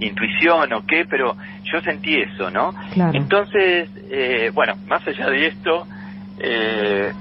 intuición 0.00 0.72
o 0.72 0.86
qué, 0.86 1.04
pero 1.08 1.36
yo 1.64 1.80
sentí 1.82 2.16
eso, 2.16 2.50
¿no? 2.50 2.72
Entonces, 3.12 3.90
eh, 4.10 4.50
bueno, 4.54 4.76
más 4.86 5.06
allá 5.06 5.28
de 5.28 5.46
esto, 5.46 5.86
eh, 6.38 7.12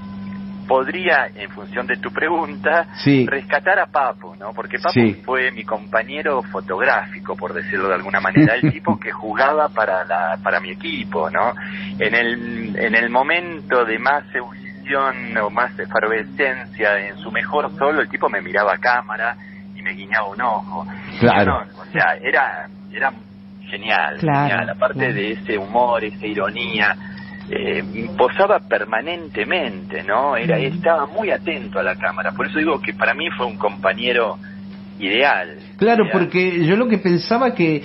podría, 0.66 1.28
en 1.34 1.50
función 1.50 1.86
de 1.86 1.96
tu 1.96 2.10
pregunta, 2.12 2.86
rescatar 3.26 3.78
a 3.78 3.86
Papo, 3.86 4.36
¿no? 4.36 4.52
Porque 4.52 4.78
Papo 4.78 5.00
fue 5.24 5.50
mi 5.50 5.64
compañero 5.64 6.42
fotográfico, 6.42 7.36
por 7.36 7.52
decirlo 7.52 7.88
de 7.88 7.94
alguna 7.94 8.20
manera, 8.20 8.54
el 8.54 8.72
tipo 8.72 8.98
que 8.98 9.10
jugaba 9.10 9.68
para 9.68 10.04
la, 10.04 10.38
para 10.42 10.60
mi 10.60 10.70
equipo, 10.70 11.30
¿no? 11.30 11.54
En 11.98 12.14
el, 12.14 12.76
en 12.76 12.94
el 12.94 13.10
momento 13.10 13.84
de 13.84 13.98
más 13.98 14.24
o 15.42 15.50
más 15.50 15.78
efervescencia 15.78 16.98
en 16.98 17.16
su 17.18 17.30
mejor 17.30 17.70
solo, 17.78 18.00
el 18.00 18.08
tipo 18.08 18.28
me 18.28 18.40
miraba 18.40 18.74
a 18.74 18.78
cámara 18.78 19.36
y 19.74 19.82
me 19.82 19.92
guiñaba 19.92 20.28
un 20.28 20.40
ojo. 20.40 20.86
Claro. 21.20 21.64
o 21.78 21.84
sea, 21.92 22.16
era, 22.20 22.68
era 22.92 23.12
genial, 23.70 24.18
genial. 24.18 24.68
Aparte 24.70 25.12
de 25.12 25.32
ese 25.32 25.56
humor, 25.56 26.04
esa 26.04 26.26
ironía, 26.26 26.96
eh, 27.50 27.82
posaba 28.16 28.60
permanentemente, 28.60 30.02
¿no? 30.02 30.36
Era, 30.36 30.58
estaba 30.58 31.06
muy 31.06 31.30
atento 31.30 31.78
a 31.78 31.82
la 31.82 31.96
cámara. 31.96 32.32
Por 32.32 32.46
eso 32.46 32.58
digo 32.58 32.80
que 32.80 32.94
para 32.94 33.14
mí 33.14 33.28
fue 33.36 33.46
un 33.46 33.56
compañero 33.56 34.38
ideal. 34.98 35.58
Claro, 35.76 36.04
porque 36.12 36.64
yo 36.64 36.76
lo 36.76 36.88
que 36.88 36.98
pensaba 36.98 37.54
que 37.54 37.82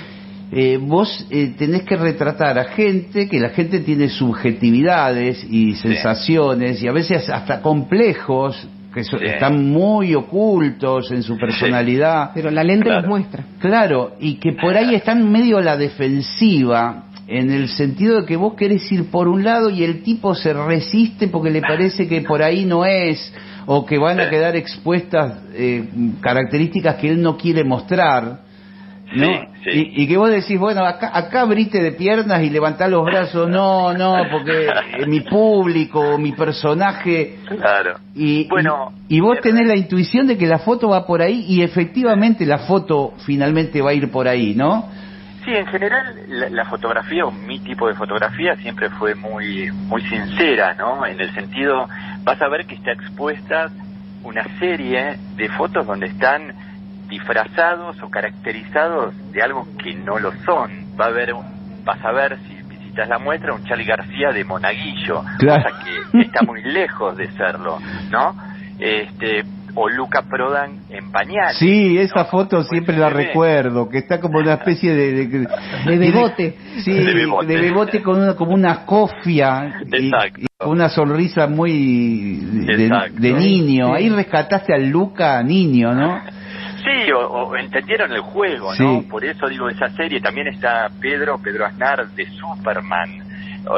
eh, 0.52 0.78
vos 0.80 1.28
eh, 1.30 1.56
tenés 1.58 1.84
que 1.84 1.98
retratar 1.98 2.58
a 2.58 2.66
gente, 2.66 3.28
que 3.28 3.40
la 3.40 3.50
gente 3.50 3.80
tiene 3.82 4.08
subjetividades 4.10 5.44
y 5.50 5.74
sensaciones 5.76 6.82
y 6.82 6.88
a 6.88 6.94
veces 6.94 7.30
hasta 7.30 7.62
complejos 7.62 8.68
que 8.94 9.02
están 9.02 9.70
muy 9.70 10.16
ocultos 10.16 11.12
en 11.12 11.22
su 11.22 11.38
personalidad. 11.38 12.32
Pero 12.34 12.50
la 12.50 12.64
lente 12.64 12.90
los 12.90 13.06
muestra. 13.06 13.44
Claro, 13.60 14.16
y 14.20 14.36
que 14.36 14.54
por 14.54 14.76
ahí 14.76 14.96
están 14.96 15.30
medio 15.32 15.58
a 15.58 15.62
la 15.62 15.78
defensiva 15.78 17.04
en 17.28 17.52
el 17.52 17.70
sentido 17.70 18.22
de 18.22 18.26
que 18.26 18.38
vos 18.38 18.54
querés 18.56 18.90
ir 18.92 19.12
por 19.12 19.28
un 19.28 19.44
lado 19.44 19.70
y 19.70 19.84
el 19.84 20.02
tipo 20.04 20.34
se 20.34 20.54
resiste 20.54 21.28
porque 21.28 21.50
le 21.50 21.62
parece 21.62 22.08
que 22.08 22.22
por 22.22 22.42
ahí 22.42 22.66
no 22.66 22.86
es 22.86 23.34
o 23.66 23.86
que 23.86 23.98
van 23.98 24.20
a 24.20 24.30
quedar 24.30 24.56
expuestas 24.56 25.40
eh, 25.54 25.84
características 26.22 26.96
que 26.96 27.10
él 27.10 27.22
no 27.22 27.38
quiere 27.38 27.64
mostrar 27.66 28.48
¿no? 29.16 29.26
Sí, 29.26 29.40
sí. 29.64 29.92
Y, 29.96 30.04
y 30.04 30.08
que 30.08 30.18
vos 30.18 30.30
decís, 30.30 30.60
bueno, 30.60 30.86
acá, 30.86 31.12
acá 31.14 31.42
abrite 31.42 31.82
de 31.82 31.92
piernas 31.94 32.44
y 32.44 32.50
levantá 32.50 32.88
los 32.88 33.06
brazos, 33.06 33.50
no, 33.50 33.94
no, 33.94 34.16
porque 34.32 34.68
eh, 34.68 35.06
mi 35.08 35.22
público, 35.22 36.18
mi 36.18 36.34
personaje, 36.34 37.38
Claro. 37.48 38.00
y, 38.16 38.48
Bueno, 38.48 38.92
y, 39.08 39.18
y 39.18 39.20
vos 39.20 39.38
eh, 39.38 39.42
tenés 39.42 39.68
la 39.68 39.78
intuición 39.78 40.28
de 40.28 40.38
que 40.38 40.46
la 40.46 40.60
foto 40.60 40.90
va 40.90 41.06
por 41.06 41.22
ahí 41.22 41.46
y 41.48 41.62
efectivamente 41.62 42.46
la 42.46 42.60
foto 42.60 43.14
finalmente 43.26 43.82
va 43.82 43.92
a 43.92 43.94
ir 43.94 44.12
por 44.12 44.28
ahí, 44.28 44.54
¿no? 44.56 44.90
Sí, 45.48 45.56
en 45.56 45.66
general 45.68 46.13
la, 46.27 46.50
la 46.50 46.66
fotografía 46.66 47.25
o 47.25 47.32
mi 47.32 47.58
tipo 47.60 47.88
de 47.88 47.96
fotografía 47.96 48.58
siempre 48.58 48.89
fue 48.89 49.16
muy 49.16 49.72
muy 49.72 50.01
sincera, 50.01 50.74
¿no? 50.77 51.06
En 51.06 51.22
el 51.22 51.34
sentido, 51.34 51.88
vas 52.25 52.42
a 52.42 52.50
ver 52.50 52.66
que 52.66 52.75
está 52.75 52.92
expuesta 52.92 53.70
una 54.25 54.44
serie 54.60 55.16
de 55.38 55.48
fotos 55.51 55.88
donde 55.88 56.08
están 56.08 56.54
disfrazados 57.08 57.96
o 58.04 58.10
caracterizados 58.10 59.13
de 59.32 59.42
algo 59.42 59.66
que 59.82 59.94
no 59.94 60.20
lo 60.20 60.34
son. 60.44 60.70
Va 61.00 61.06
a 61.06 61.08
haber, 61.08 61.34
un- 61.34 61.86
vas 61.86 62.04
a 62.04 62.12
ver 62.12 62.38
si 62.46 62.54
visitas 62.68 63.08
la 63.08 63.18
muestra 63.18 63.54
un 63.54 63.63
Charlie 63.63 63.86
García 63.86 64.34
de 64.34 64.44
Monaguillo, 64.44 65.24
Claro. 65.39 65.63
cosa 65.63 65.77
que 65.82 66.20
está 66.24 66.42
muy 66.46 66.62
lejos 66.62 67.16
de 67.16 67.32
serlo, 67.38 67.80
¿no? 68.12 68.36
Este 68.80 69.46
o 69.80 69.88
Luca 69.90 70.24
Prodan 70.24 70.80
en 70.90 71.12
pañales. 71.12 71.58
Sí, 71.60 71.98
esa 72.00 72.22
¿no? 72.24 72.26
foto 72.26 72.58
Pues 72.58 72.68
siempre 72.70 72.98
la 72.98 73.10
recuerdo, 73.10 73.88
que 73.88 74.00
está 74.00 74.20
como 74.20 74.40
una 74.40 74.56
especie 74.56 74.94
de... 74.94 75.28
De, 75.28 75.48
De 75.86 75.98
bebote. 75.98 76.58
Sí, 76.84 76.92
De 76.92 77.14
de 77.46 77.62
bebote. 77.62 78.02
con 78.02 78.22
una, 78.22 78.36
como 78.36 78.54
una 78.54 78.86
cofia 78.86 79.82
y, 79.86 80.08
Exacto. 80.08 80.42
y 80.42 80.46
con 80.58 80.70
una 80.72 80.90
sonrisa 80.90 81.46
muy 81.48 82.40
de, 83.16 83.34
niño. 83.34 83.88
Sí. 83.88 83.94
Ahí 83.96 84.10
rescataste 84.10 84.74
al 84.74 84.90
Luca 84.90 85.42
niño, 85.44 85.94
¿no? 85.94 86.22
Sí, 86.78 87.12
o, 87.12 87.20
o 87.20 87.56
entendieron 87.56 88.12
el 88.14 88.22
juego, 88.22 88.74
¿no? 88.80 89.02
Sí. 89.02 89.08
Por 89.10 89.24
eso 89.26 89.48
digo, 89.48 89.70
esa 89.70 89.90
serie 89.90 90.20
también 90.22 90.48
está 90.48 90.90
Pedro, 91.00 91.38
Pedro 91.38 91.66
Aznar 91.66 92.08
de 92.10 92.26
Superman. 92.32 93.28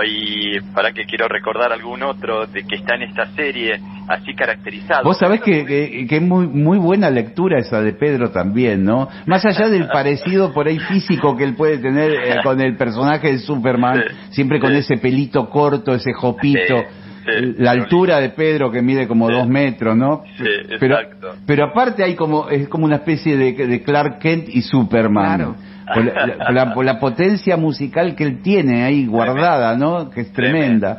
Y 0.05 0.59
para 0.74 0.91
que 0.91 1.05
quiero 1.05 1.27
recordar 1.27 1.71
algún 1.71 2.03
otro 2.03 2.45
de 2.48 2.63
que 2.63 2.75
está 2.75 2.95
en 2.95 3.03
esta 3.03 3.25
serie 3.36 3.79
así 4.07 4.33
caracterizado. 4.33 5.03
Vos 5.03 5.17
sabés 5.17 5.41
que, 5.41 5.65
que, 5.65 6.05
que 6.07 6.15
es 6.17 6.21
muy, 6.21 6.48
muy 6.48 6.77
buena 6.77 7.09
lectura 7.09 7.59
esa 7.59 7.81
de 7.81 7.93
Pedro 7.93 8.31
también, 8.31 8.83
¿no? 8.83 9.07
Más 9.25 9.45
allá 9.45 9.67
del 9.69 9.88
parecido 9.93 10.53
por 10.53 10.67
ahí 10.67 10.79
físico 10.79 11.36
que 11.38 11.43
él 11.43 11.55
puede 11.55 11.77
tener 11.79 12.12
eh, 12.12 12.36
con 12.43 12.59
el 12.62 12.75
personaje 12.75 13.31
de 13.31 13.38
Superman, 13.39 14.03
Sí, 14.29 14.33
siempre 14.36 14.59
con 14.59 14.71
sí. 14.71 14.77
ese 14.77 14.98
pelito 14.98 15.50
corto, 15.50 15.93
ese 15.93 16.13
jopito, 16.13 16.77
Sí, 16.77 17.25
sí. 17.39 17.55
la 17.57 17.71
altura 17.71 18.19
de 18.19 18.29
Pedro 18.29 18.71
que 18.71 18.81
mide 18.81 19.07
como 19.07 19.27
Sí. 19.27 19.33
dos 19.36 19.48
metros, 19.48 19.95
¿no? 19.95 20.24
Sí, 20.38 20.43
pero, 20.79 21.00
exacto. 21.00 21.36
pero 21.45 21.65
aparte 21.65 22.03
hay 22.03 22.15
como, 22.15 22.50
es 22.50 22.67
como 22.67 22.86
una 22.86 22.98
especie 22.98 23.38
de, 23.38 23.53
de 23.53 23.83
Clark 23.83 24.19
Kent 24.19 24.50
y 24.50 24.62
Superman. 24.62 25.36
Claro. 25.38 25.55
Por 25.93 26.05
la, 26.05 26.13
por 26.46 26.53
la- 26.53 26.74
por 26.74 26.86
la 26.86 27.00
potencia 27.00 27.58
musical 27.58 28.15
que 28.15 28.24
él 28.24 28.41
tiene 28.41 28.84
ahí 28.84 29.05
guardada, 29.05 29.75
¿no? 29.75 30.10
Que 30.10 30.22
es 30.22 30.31
tremenda. 30.34 30.98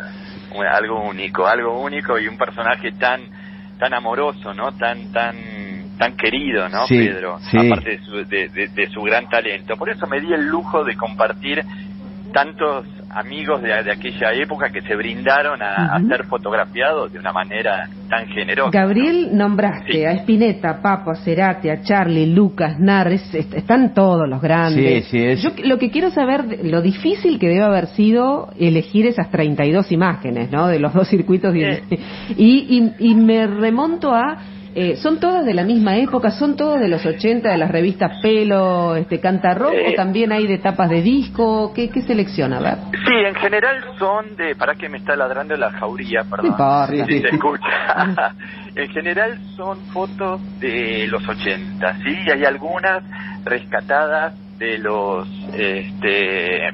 Algo 0.72 1.02
único, 1.08 1.46
algo 1.46 1.80
único 1.80 2.18
y 2.18 2.26
un 2.28 2.36
personaje 2.36 2.92
tan 2.92 3.20
tan 3.78 3.94
amoroso, 3.94 4.52
¿no? 4.52 4.72
Tan 4.72 5.12
tan 5.12 5.36
tan 5.98 6.16
querido, 6.16 6.68
¿no? 6.68 6.86
Sí, 6.86 6.98
Pedro, 6.98 7.38
sí. 7.40 7.56
aparte 7.58 7.90
de 7.90 7.98
su, 8.02 8.16
de, 8.26 8.48
de- 8.48 8.68
de 8.68 8.88
su 8.90 9.00
gran 9.02 9.28
talento. 9.28 9.76
Por 9.76 9.90
eso 9.90 10.06
me 10.06 10.20
di 10.20 10.32
el 10.32 10.46
lujo 10.46 10.82
de 10.84 10.96
compartir 10.96 11.62
tantos 12.32 12.86
amigos 13.12 13.60
de, 13.62 13.68
de 13.82 13.92
aquella 13.92 14.32
época 14.32 14.70
que 14.70 14.82
se 14.82 14.94
brindaron 14.94 15.60
a, 15.62 15.94
a 15.94 15.98
Ujú. 15.98 16.08
ser 16.08 16.24
fotografiados 16.24 17.12
de 17.12 17.18
una 17.18 17.32
manera 17.32 17.88
tan 18.08 18.26
generosa. 18.28 18.70
Gabriel, 18.72 19.30
nombraste 19.36 19.92
Sí. 19.92 20.04
a 20.04 20.12
Spinetta, 20.12 20.80
Papo, 20.80 21.10
a 21.10 21.16
Cerati, 21.16 21.68
a 21.70 21.82
Charlie, 21.82 22.26
Lucas, 22.26 22.78
Nar, 22.78 23.12
es- 23.12 23.34
est- 23.34 23.54
están 23.54 23.94
todos 23.94 24.28
los 24.28 24.40
grandes. 24.40 25.06
Sí, 25.06 25.10
sí, 25.18 25.24
es- 25.24 25.42
Yo 25.42 25.50
lo 25.64 25.78
que 25.78 25.90
quiero 25.90 26.10
saber, 26.10 26.60
lo 26.64 26.82
difícil 26.82 27.38
que 27.38 27.48
debe 27.48 27.62
haber 27.64 27.86
sido 27.88 28.50
elegir 28.58 29.06
esas 29.06 29.30
32 29.30 29.90
imágenes, 29.92 30.50
¿no? 30.50 30.68
De 30.68 30.78
los 30.78 30.92
dos 30.94 31.08
circuitos. 31.08 31.54
y- 31.56 31.60
Sí. 31.88 31.98
Y, 32.36 32.92
y, 32.98 33.10
y 33.10 33.14
me 33.14 33.46
remonto 33.46 34.14
a... 34.14 34.38
eh, 34.74 34.96
¿Son 34.96 35.18
todas 35.18 35.44
de 35.44 35.54
la 35.54 35.64
misma 35.64 35.96
época? 35.96 36.30
¿Son 36.30 36.56
todas 36.56 36.80
de 36.80 36.88
los 36.88 37.04
80 37.04 37.50
de 37.50 37.58
las 37.58 37.70
revistas 37.70 38.20
Pelo, 38.22 38.96
este, 38.96 39.20
Canta 39.20 39.54
Rock? 39.54 39.72
Eh. 39.74 39.86
¿O 39.88 39.94
también 39.94 40.32
hay 40.32 40.46
de 40.46 40.58
tapas 40.58 40.88
de 40.90 41.02
disco? 41.02 41.72
¿Qué, 41.74 41.90
qué 41.90 42.02
selecciona? 42.02 42.58
A 42.58 42.60
ver. 42.60 42.78
Sí, 42.92 43.14
en 43.26 43.34
general 43.34 43.84
son 43.98 44.36
de... 44.36 44.54
¿Para 44.54 44.74
que 44.74 44.88
me 44.88 44.98
está 44.98 45.16
ladrando 45.16 45.56
la 45.56 45.70
jauría? 45.70 46.24
Perdón. 46.24 46.50
importa. 46.50 47.06
Si 47.06 47.20
se 47.20 47.28
escucha. 47.28 48.34
en 48.74 48.88
general 48.90 49.38
son 49.56 49.78
fotos 49.92 50.40
de 50.60 51.06
los 51.08 51.26
80, 51.26 51.94
¿sí? 52.04 52.16
Y 52.26 52.30
hay 52.30 52.44
algunas 52.44 53.02
rescatadas 53.44 54.34
de 54.58 54.78
los... 54.78 55.28
este 55.54 56.70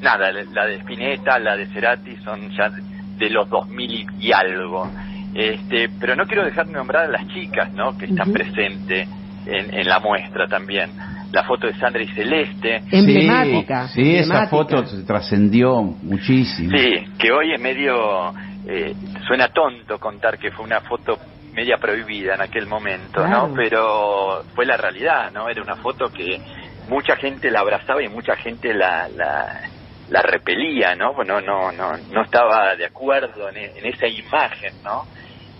Nada, 0.00 0.30
la 0.30 0.66
de 0.66 0.76
Spinetta, 0.76 1.38
la 1.38 1.56
de 1.56 1.66
Cerati 1.66 2.16
son 2.16 2.50
ya 2.50 2.70
de 2.70 3.30
los 3.30 3.48
2000 3.48 4.06
y 4.20 4.32
algo. 4.32 4.88
Este, 5.36 5.90
pero 6.00 6.16
no 6.16 6.26
quiero 6.26 6.44
dejar 6.46 6.66
de 6.66 6.72
nombrar 6.72 7.04
a 7.04 7.08
las 7.08 7.26
chicas, 7.28 7.70
¿no? 7.74 7.94
Que 7.98 8.06
están 8.06 8.28
Ujú. 8.30 8.38
presentes 8.38 9.06
en, 9.44 9.74
en 9.74 9.86
la 9.86 9.98
muestra 10.00 10.48
también. 10.48 10.94
La 11.30 11.42
foto 11.44 11.66
de 11.66 11.74
Sandra 11.74 12.02
y 12.02 12.08
Celeste, 12.08 12.82
Emblemática. 12.90 13.88
Sí, 13.88 14.02
sí, 14.02 14.16
esa 14.16 14.46
foto 14.46 14.86
se 14.86 15.04
trascendió 15.04 15.82
muchísimo. 15.82 16.70
Sí, 16.70 17.04
que 17.18 17.32
hoy 17.32 17.52
es 17.52 17.60
medio, 17.60 18.32
eh, 18.66 18.94
suena 19.26 19.48
tonto 19.48 19.98
contar 19.98 20.38
que 20.38 20.50
fue 20.52 20.64
una 20.64 20.80
foto 20.80 21.18
media 21.52 21.76
prohibida 21.76 22.34
en 22.36 22.40
aquel 22.40 22.66
momento, 22.66 23.22
Claro. 23.22 23.48
¿no? 23.48 23.54
Pero 23.54 24.42
fue 24.54 24.64
la 24.64 24.78
realidad, 24.78 25.30
¿no? 25.32 25.50
Era 25.50 25.60
una 25.62 25.76
foto 25.76 26.10
que 26.10 26.40
mucha 26.88 27.16
gente 27.16 27.50
la 27.50 27.60
abrazaba 27.60 28.02
y 28.02 28.08
mucha 28.08 28.36
gente 28.36 28.72
la, 28.72 29.06
la, 29.08 29.60
la 30.08 30.22
repelía, 30.22 30.94
¿no? 30.94 31.12
Bueno, 31.12 31.42
no, 31.42 31.72
no, 31.72 31.98
no 32.10 32.22
estaba 32.22 32.74
de 32.74 32.86
acuerdo 32.86 33.50
en, 33.50 33.56
en 33.58 33.84
esa 33.86 34.06
imagen, 34.06 34.72
¿no? 34.82 35.04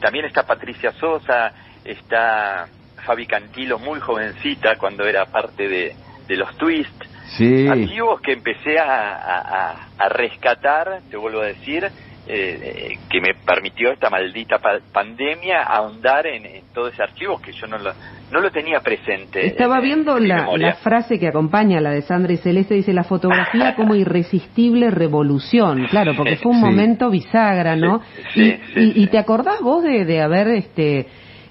También 0.00 0.24
está 0.26 0.44
Patricia 0.46 0.92
Sosa, 0.92 1.52
está 1.84 2.68
Fabi 3.04 3.26
Cantilo, 3.26 3.78
muy 3.78 4.00
jovencita 4.00 4.76
cuando 4.78 5.04
era 5.06 5.26
parte 5.26 5.68
de, 5.68 5.94
de 6.28 6.36
los 6.36 6.54
Twists, 6.56 7.10
Sí. 7.36 7.66
archivos 7.68 8.20
que 8.20 8.32
empecé 8.32 8.78
a- 8.78 9.14
a- 9.16 9.88
a 9.98 10.08
rescatar, 10.08 11.02
te 11.10 11.16
vuelvo 11.16 11.40
a 11.40 11.46
decir, 11.46 11.90
eh, 12.28 12.58
eh, 12.60 12.98
que 13.08 13.20
me 13.20 13.34
permitió 13.46 13.92
esta 13.92 14.10
maldita 14.10 14.58
pa- 14.58 14.80
pandemia 14.92 15.62
ahondar 15.62 16.26
en, 16.26 16.44
en 16.44 16.64
todo 16.74 16.88
ese 16.88 17.02
archivo 17.02 17.38
que 17.38 17.52
yo 17.52 17.66
no 17.68 17.78
lo, 17.78 17.92
no 18.30 18.40
lo 18.40 18.50
tenía 18.50 18.80
presente. 18.80 19.46
Estaba 19.46 19.76
en- 19.76 19.82
viendo 19.84 20.16
en 20.18 20.28
la, 20.28 20.74
frase 20.82 21.18
que 21.20 21.28
acompaña 21.28 21.78
a 21.78 21.80
la 21.80 21.90
de 21.92 22.02
Sandra 22.02 22.32
y 22.32 22.38
Celeste, 22.38 22.74
dice 22.74 22.92
la 22.92 23.04
fotografía 23.04 23.74
como 23.76 23.94
irresistible 23.94 24.90
revolución, 24.90 25.86
claro, 25.88 26.14
porque 26.16 26.36
fue 26.36 26.50
un 26.52 26.58
Sí. 26.58 26.64
momento 26.64 27.10
bisagra, 27.10 27.76
¿no? 27.76 28.00
Sí, 28.34 28.40
y, 28.40 28.42
sí, 28.42 28.60
y- 28.80 28.92
sí. 28.92 29.02
y 29.02 29.06
te 29.06 29.18
acordás 29.18 29.60
vos 29.60 29.82
de, 29.84 30.04
de 30.04 30.20
haber, 30.20 30.48
este, 30.48 31.06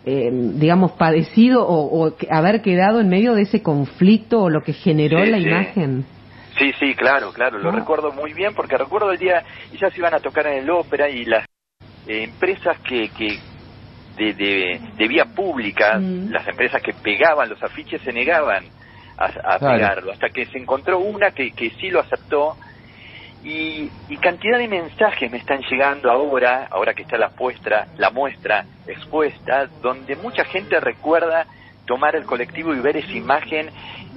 eh, 0.06 0.30
digamos, 0.56 0.92
padecido 0.94 1.66
o, 1.66 2.06
o 2.06 2.16
que- 2.18 2.28
haber 2.30 2.62
quedado 2.62 3.00
en 3.00 3.08
medio 3.10 3.34
de 3.34 3.44
ese 3.44 3.64
conflicto 3.64 4.42
o 4.44 4.50
lo 4.50 4.62
que 4.62 4.74
generó 4.74 5.24
Sí, 5.24 5.32
la 5.32 5.38
sí. 5.38 5.44
imagen? 5.48 6.06
Sí, 6.58 6.74
sí, 6.80 6.96
claro, 6.96 7.34
claro, 7.34 7.58
lo 7.60 7.70
Ah. 7.70 7.76
recuerdo 7.76 8.12
muy 8.12 8.34
bien 8.34 8.54
porque 8.54 8.78
recuerdo 8.78 9.12
el 9.12 9.18
día, 9.18 9.44
ellas 9.72 9.98
iban 9.98 10.14
a 10.14 10.20
tocar 10.20 10.48
en 10.48 10.60
el 10.60 10.70
ópera 10.70 11.10
y 11.10 11.26
las 11.26 11.46
eh, 12.08 12.24
empresas 12.24 12.80
que, 12.82 13.10
que 13.10 13.40
de, 14.16 14.34
de, 14.34 14.82
de 14.98 15.08
vía 15.08 15.26
pública, 15.26 16.00
Mm. 16.00 16.32
las 16.32 16.48
empresas 16.48 16.82
que 16.82 16.94
pegaban 16.94 17.50
los 17.50 17.62
afiches 17.62 18.02
se 18.04 18.14
negaban 18.14 18.66
a, 19.18 19.26
a 19.26 19.60
Claro. 19.60 19.74
pegarlo, 19.78 20.12
hasta 20.12 20.30
que 20.30 20.46
se 20.48 20.58
encontró 20.58 21.00
una 21.00 21.32
que, 21.32 21.52
que 21.52 21.72
sí 21.82 21.90
lo 21.90 22.00
aceptó 22.00 22.58
y, 23.44 23.92
y 24.08 24.18
cantidad 24.18 24.58
de 24.58 24.68
mensajes 24.68 25.30
me 25.32 25.38
están 25.38 25.62
llegando 25.70 26.10
ahora, 26.10 26.68
ahora 26.72 26.94
que 26.94 27.04
está 27.04 27.18
la 27.18 27.32
muestra, 27.38 27.88
la 27.98 28.10
muestra 28.12 28.66
expuesta, 28.88 29.70
donde 29.82 30.16
mucha 30.16 30.46
gente 30.46 30.80
recuerda 30.80 31.48
tomar 31.86 32.16
el 32.16 32.26
colectivo 32.26 32.74
y 32.74 32.80
ver 32.80 32.98
esa 32.98 33.16
imagen 33.16 33.72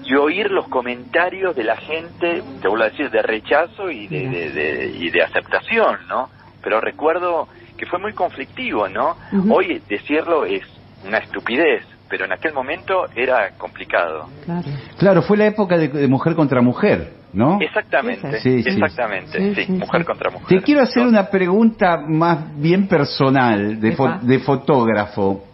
y 0.04 0.14
oír 0.14 0.50
los 0.50 0.68
comentarios 0.68 1.54
de 1.54 1.64
la 1.64 1.76
gente, 1.76 2.42
te 2.60 2.68
vuelvo 2.68 2.84
a 2.84 2.90
decir, 2.90 3.10
de 3.10 3.22
rechazo 3.22 3.90
y 3.90 4.08
de, 4.08 4.28
de- 4.28 4.50
de- 4.52 4.90
y 4.98 5.10
de 5.10 5.22
aceptación, 5.22 5.98
¿no? 6.08 6.30
Pero 6.62 6.80
recuerdo 6.80 7.48
que 7.76 7.87
fue 7.87 7.98
muy 7.98 8.12
conflictivo, 8.14 8.88
¿no? 8.88 9.16
Hoy 9.50 9.82
decirlo 9.88 10.44
es 10.44 10.62
una 11.04 11.18
estupidez, 11.18 11.84
pero 12.08 12.25
en 12.25 12.32
aquel 12.32 12.52
momento 12.52 13.06
era 13.14 13.50
complicado. 13.56 14.30
Claro. 14.44 14.68
Claro, 14.98 15.22
fue 15.22 15.37
la 15.37 15.46
época 15.46 15.76
de, 15.76 15.88
de 15.88 16.08
mujer 16.08 16.34
contra 16.34 16.60
mujer, 16.60 17.12
¿no? 17.32 17.58
Exactamente, 17.60 18.40
Sí, 18.40 18.62
sí. 18.64 18.70
exactamente, 18.70 19.38
Sí, 19.38 19.54
sí, 19.54 19.64
sí, 19.66 19.72
mujer 19.72 20.00
sí. 20.00 20.06
contra 20.06 20.30
mujer. 20.30 20.48
Te 20.58 20.64
quiero 20.64 20.80
hacer 20.82 21.04
¿no? 21.04 21.10
una 21.10 21.26
pregunta 21.30 21.98
más 22.08 22.58
bien 22.60 22.88
personal, 22.88 23.78
de, 23.80 23.96
fo- 23.96 24.16
Epa. 24.16 24.20
de 24.26 24.38
fotógrafo. 24.40 25.44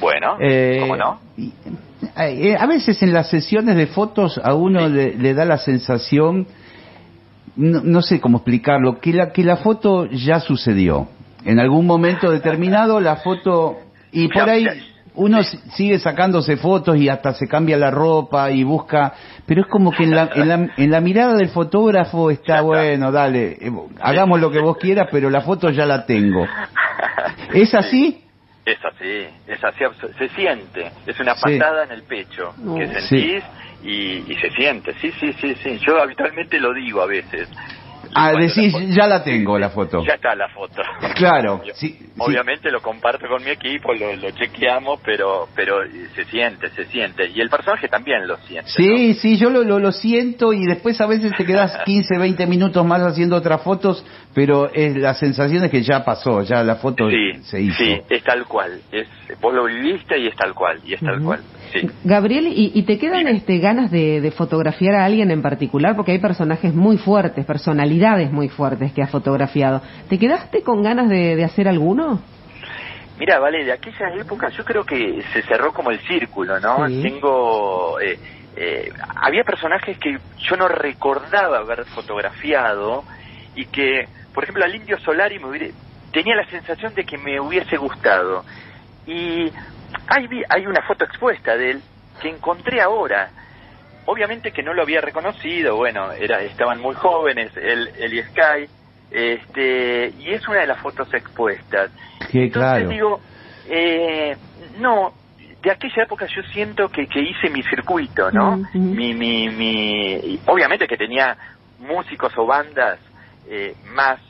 Bueno, 0.00 0.36
Eh, 0.40 0.78
¿cómo 0.80 0.96
no? 0.96 1.20
y- 1.36 1.52
eh, 2.16 2.56
a 2.58 2.66
veces 2.66 3.02
en 3.02 3.12
las 3.12 3.28
sesiones 3.28 3.76
de 3.76 3.86
fotos 3.86 4.40
a 4.42 4.54
uno 4.54 4.86
Sí. 4.88 4.92
le, 4.94 5.14
le 5.16 5.34
da 5.34 5.44
la 5.44 5.58
sensación, 5.58 6.46
no, 7.56 7.80
no 7.82 8.02
sé 8.02 8.20
cómo 8.20 8.38
explicarlo, 8.38 9.00
que 9.00 9.12
la, 9.12 9.32
que 9.32 9.44
la 9.44 9.56
foto 9.58 10.06
ya 10.06 10.40
sucedió. 10.40 11.08
En 11.44 11.58
algún 11.58 11.86
momento 11.86 12.30
determinado 12.30 13.00
la 13.00 13.16
foto, 13.16 13.76
y 14.12 14.28
por 14.28 14.48
ahí 14.48 14.66
uno 15.14 15.42
si- 15.42 15.56
sigue 15.74 15.98
sacándose 15.98 16.56
fotos 16.56 16.96
y 16.96 17.08
hasta 17.08 17.34
se 17.34 17.46
cambia 17.48 17.76
la 17.76 17.90
ropa 17.90 18.50
y 18.50 18.62
busca, 18.62 19.12
pero 19.46 19.62
es 19.62 19.66
como 19.66 19.90
que 19.90 20.04
en 20.04 20.10
la, 20.14 20.30
en 20.34 20.48
la, 20.48 20.68
en 20.76 20.90
la 20.90 21.00
mirada 21.00 21.34
del 21.34 21.48
fotógrafo 21.48 22.30
está. 22.30 22.60
bueno, 22.62 23.10
dale, 23.12 23.58
eh, 23.60 23.72
hagamos 24.00 24.40
lo 24.40 24.50
que 24.50 24.60
vos 24.60 24.76
quieras, 24.78 25.08
pero 25.10 25.28
la 25.30 25.40
foto 25.42 25.70
ya 25.70 25.84
la 25.86 26.06
tengo. 26.06 26.46
¿Es 27.52 27.74
así? 27.74 28.19
Es 28.70 28.84
así, 28.84 29.26
es 29.46 29.64
así, 29.64 29.84
se 30.16 30.28
siente, 30.28 30.92
es 31.04 31.18
una 31.18 31.34
Sí. 31.34 31.58
patada 31.58 31.82
en 31.84 31.90
el 31.90 32.04
pecho 32.04 32.54
No. 32.56 32.76
que 32.76 32.86
sentís 32.86 33.42
y, 33.80 34.32
y 34.32 34.36
se 34.36 34.50
siente, 34.50 34.94
sí, 35.00 35.10
sí, 35.18 35.32
sí, 35.40 35.56
sí, 35.56 35.78
yo 35.84 36.00
habitualmente 36.00 36.60
lo 36.60 36.72
digo 36.72 37.02
a 37.02 37.06
veces. 37.06 37.48
Ah, 38.14 38.32
decís, 38.32 38.72
la 38.72 38.80
ya 38.94 39.06
la 39.06 39.22
tengo 39.24 39.58
la 39.58 39.70
foto. 39.70 40.04
Ya 40.04 40.14
está 40.14 40.34
la 40.34 40.48
foto. 40.48 40.82
Claro, 41.14 41.56
Obvio- 41.62 41.74
sí, 41.74 41.88
sí. 41.98 42.08
Obviamente 42.18 42.70
lo 42.70 42.80
comparto 42.80 43.26
con 43.28 43.42
mi 43.44 43.50
equipo, 43.50 43.92
lo, 43.94 44.14
lo 44.16 44.30
chequeamos, 44.32 45.00
pero 45.04 45.48
pero 45.54 45.76
se 46.14 46.24
siente, 46.24 46.70
se 46.70 46.84
siente. 46.86 47.28
Y 47.28 47.40
el 47.40 47.48
personaje 47.50 47.88
también 47.88 48.26
lo 48.26 48.36
siente. 48.38 48.70
Sí, 48.70 49.14
sí, 49.14 49.36
yo 49.36 49.50
lo, 49.50 49.62
lo, 49.64 49.78
lo 49.78 49.92
siento 49.92 50.52
y 50.52 50.64
después 50.66 51.00
a 51.00 51.06
veces 51.06 51.32
te 51.36 51.44
quedas 51.44 51.78
15, 51.84 52.18
20 52.18 52.46
minutos 52.46 52.84
más 52.84 53.00
haciendo 53.02 53.36
otras 53.36 53.62
fotos, 53.62 54.04
pero 54.34 54.70
es, 54.72 54.96
la 54.96 55.14
sensación 55.14 55.64
es 55.64 55.70
que 55.70 55.82
ya 55.82 56.04
pasó, 56.04 56.42
ya 56.42 56.62
la 56.62 56.76
foto 56.76 57.08
se 57.42 57.60
hizo. 57.60 57.76
sí, 57.78 58.00
es 58.08 58.22
tal 58.24 58.44
cual. 58.46 58.80
Es, 58.92 59.06
vos 59.40 59.54
lo 59.54 59.64
viviste 59.64 60.18
y 60.18 60.26
es 60.28 60.36
tal 60.36 60.54
cual, 60.54 60.80
y 60.84 60.94
es 60.94 61.00
tal 61.00 61.20
cual. 61.22 61.40
Sí. 61.72 61.88
Gabriel, 62.04 62.46
¿y, 62.48 62.72
y 62.74 62.82
te 62.82 62.98
quedan 62.98 63.28
este, 63.28 63.58
ganas 63.58 63.90
de, 63.90 64.20
de 64.20 64.30
fotografiar 64.32 64.94
a 64.96 65.04
alguien 65.04 65.30
en 65.30 65.40
particular? 65.42 65.94
Porque 65.94 66.12
hay 66.12 66.18
personajes 66.18 66.74
muy 66.74 66.98
fuertes, 66.98 67.44
personalidades 67.46 68.32
muy 68.32 68.48
fuertes 68.48 68.92
que 68.92 69.02
has 69.02 69.10
fotografiado. 69.10 69.80
¿Te 70.08 70.18
quedaste 70.18 70.62
con 70.62 70.82
ganas 70.82 71.08
de, 71.08 71.36
de 71.36 71.44
hacer 71.44 71.68
alguno? 71.68 72.20
Mira, 73.18 73.38
vale, 73.38 73.64
de 73.64 73.72
aquella 73.72 74.14
época 74.18 74.48
yo 74.56 74.64
creo 74.64 74.84
que 74.84 75.22
se 75.32 75.42
cerró 75.42 75.72
como 75.72 75.90
el 75.90 76.00
círculo, 76.00 76.58
¿no? 76.58 76.88
Sí. 76.88 77.02
Tengo... 77.02 78.00
eh, 78.00 78.18
eh, 78.56 78.88
había 79.22 79.44
personajes 79.44 79.96
que 79.98 80.18
yo 80.48 80.56
no 80.56 80.66
recordaba 80.66 81.58
haber 81.58 81.84
fotografiado 81.84 83.04
y 83.54 83.66
que, 83.66 84.08
por 84.34 84.44
ejemplo, 84.44 84.64
al 84.64 84.74
Indio 84.74 84.98
Solari 84.98 85.38
me 85.38 85.46
hubiera- 85.50 85.72
tenía 86.12 86.34
la 86.34 86.46
sensación 86.46 86.92
de 86.94 87.04
que 87.04 87.16
me 87.18 87.38
hubiese 87.38 87.76
gustado. 87.76 88.44
Y 89.06 89.52
hay, 90.08 90.26
vi- 90.26 90.44
hay 90.48 90.66
una 90.66 90.82
foto 90.82 91.04
expuesta 91.04 91.56
de 91.56 91.70
él 91.72 91.82
que 92.20 92.28
encontré 92.28 92.80
ahora. 92.80 93.30
Obviamente 94.06 94.52
que 94.52 94.62
no 94.62 94.74
lo 94.74 94.82
había 94.82 95.00
reconocido, 95.00 95.76
bueno, 95.76 96.12
era, 96.12 96.42
estaban 96.42 96.80
muy 96.80 96.94
jóvenes, 96.94 97.52
él, 97.56 97.90
él 97.98 98.14
y 98.14 98.22
Sky, 98.24 98.68
este, 99.10 100.12
y 100.18 100.32
es 100.34 100.46
una 100.48 100.60
de 100.60 100.66
las 100.66 100.78
fotos 100.80 101.12
expuestas. 101.14 101.90
Que 102.30 102.44
Entonces 102.44 102.72
claro. 102.72 102.88
digo, 102.88 103.20
eh, 103.68 104.36
no, 104.78 105.14
de 105.62 105.70
aquella 105.70 106.02
época 106.04 106.26
yo 106.34 106.42
siento 106.52 106.88
que, 106.88 107.06
que 107.06 107.20
hice 107.20 107.50
mi 107.50 107.62
circuito, 107.64 108.30
¿no? 108.32 108.58
Mi, 108.74 109.14
mi, 109.14 109.48
mi, 109.48 110.40
obviamente 110.46 110.86
que 110.86 110.96
tenía 110.96 111.36
músicos 111.78 112.32
o 112.36 112.46
bandas 112.46 112.98
eh, 113.48 113.74
más 113.84 114.20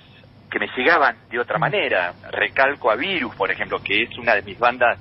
que 0.51 0.59
me 0.59 0.69
llegaban 0.77 1.17
de 1.31 1.39
otra 1.39 1.59
manera. 1.59 2.15
Recalco 2.33 2.91
a 2.91 2.97
Virus, 2.97 3.35
por 3.37 3.51
ejemplo, 3.51 3.81
que 3.83 4.03
es 4.03 4.19
una 4.19 4.35
de 4.35 4.43
mis 4.43 4.59
bandas 4.59 4.99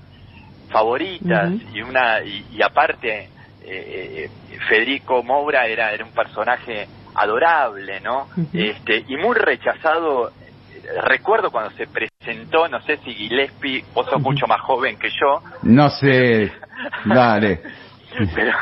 favoritas 0.70 1.52
y 1.74 1.82
una 1.82 2.22
y, 2.24 2.46
y 2.52 2.62
aparte 2.64 3.30
eh, 3.64 4.30
eh, 4.52 4.58
Federico 4.68 5.22
Moura 5.24 5.66
era, 5.68 5.92
era 5.92 6.04
un 6.06 6.12
personaje 6.12 6.88
adorable, 7.16 8.00
¿no? 8.02 8.28
Este 8.54 9.04
y 9.08 9.18
muy 9.18 9.36
rechazado. 9.36 10.32
Recuerdo 11.06 11.52
cuando 11.52 11.72
se 11.72 11.88
presentó, 11.88 12.68
no 12.70 12.82
sé 12.82 12.98
si 13.04 13.14
Gillespie, 13.14 13.84
vos 13.94 14.08
sos 14.10 14.22
mucho 14.22 14.48
más 14.48 14.62
joven 14.62 14.98
que 14.98 15.10
yo, 15.10 15.42
No 15.64 15.90
sé, 15.90 16.52
dale. 17.06 17.62
pero 18.34 18.54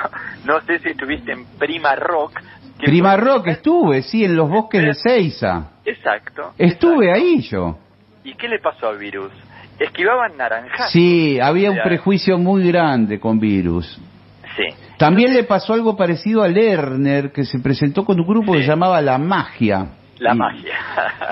no 0.43 0.59
sé 0.61 0.79
si 0.79 0.89
estuviste 0.89 1.31
en 1.31 1.45
Prima 1.57 1.95
Rock. 1.95 2.33
que 2.79 2.87
Prima 2.87 3.13
fue- 3.15 3.21
Rock 3.23 3.47
estuve, 3.47 4.01
sí, 4.01 4.25
en 4.25 4.35
los 4.35 4.49
bosques 4.49 4.81
de 4.83 4.93
Ceiza. 4.95 5.71
Exacto. 5.85 6.53
Estuve 6.57 7.07
exacto. 7.09 7.25
ahí 7.25 7.41
yo. 7.43 7.77
¿Y 8.23 8.33
qué 8.33 8.47
le 8.49 8.59
pasó 8.59 8.89
al 8.89 8.97
virus? 8.97 9.31
Esquivaban 9.79 10.35
naranjas. 10.37 10.91
Sí, 10.91 11.39
había 11.39 11.71
un 11.71 11.79
prejuicio 11.83 12.37
muy 12.37 12.67
grande 12.67 13.19
con 13.19 13.39
virus. 13.39 13.99
Sí. 14.55 14.63
También 14.97 15.33
le 15.33 15.43
pasó 15.43 15.73
algo 15.73 15.95
parecido 15.95 16.41
a 16.41 16.47
Lerner, 16.47 17.31
que 17.31 17.45
se 17.45 17.59
presentó 17.59 18.03
con 18.03 18.19
un 18.19 18.25
grupo 18.25 18.53
que 18.53 18.61
se 18.61 18.67
llamaba 18.67 18.99
La 19.01 19.17
Magia. 19.19 19.87
La 20.17 20.33
Y- 20.33 20.37
magia. 20.37 20.75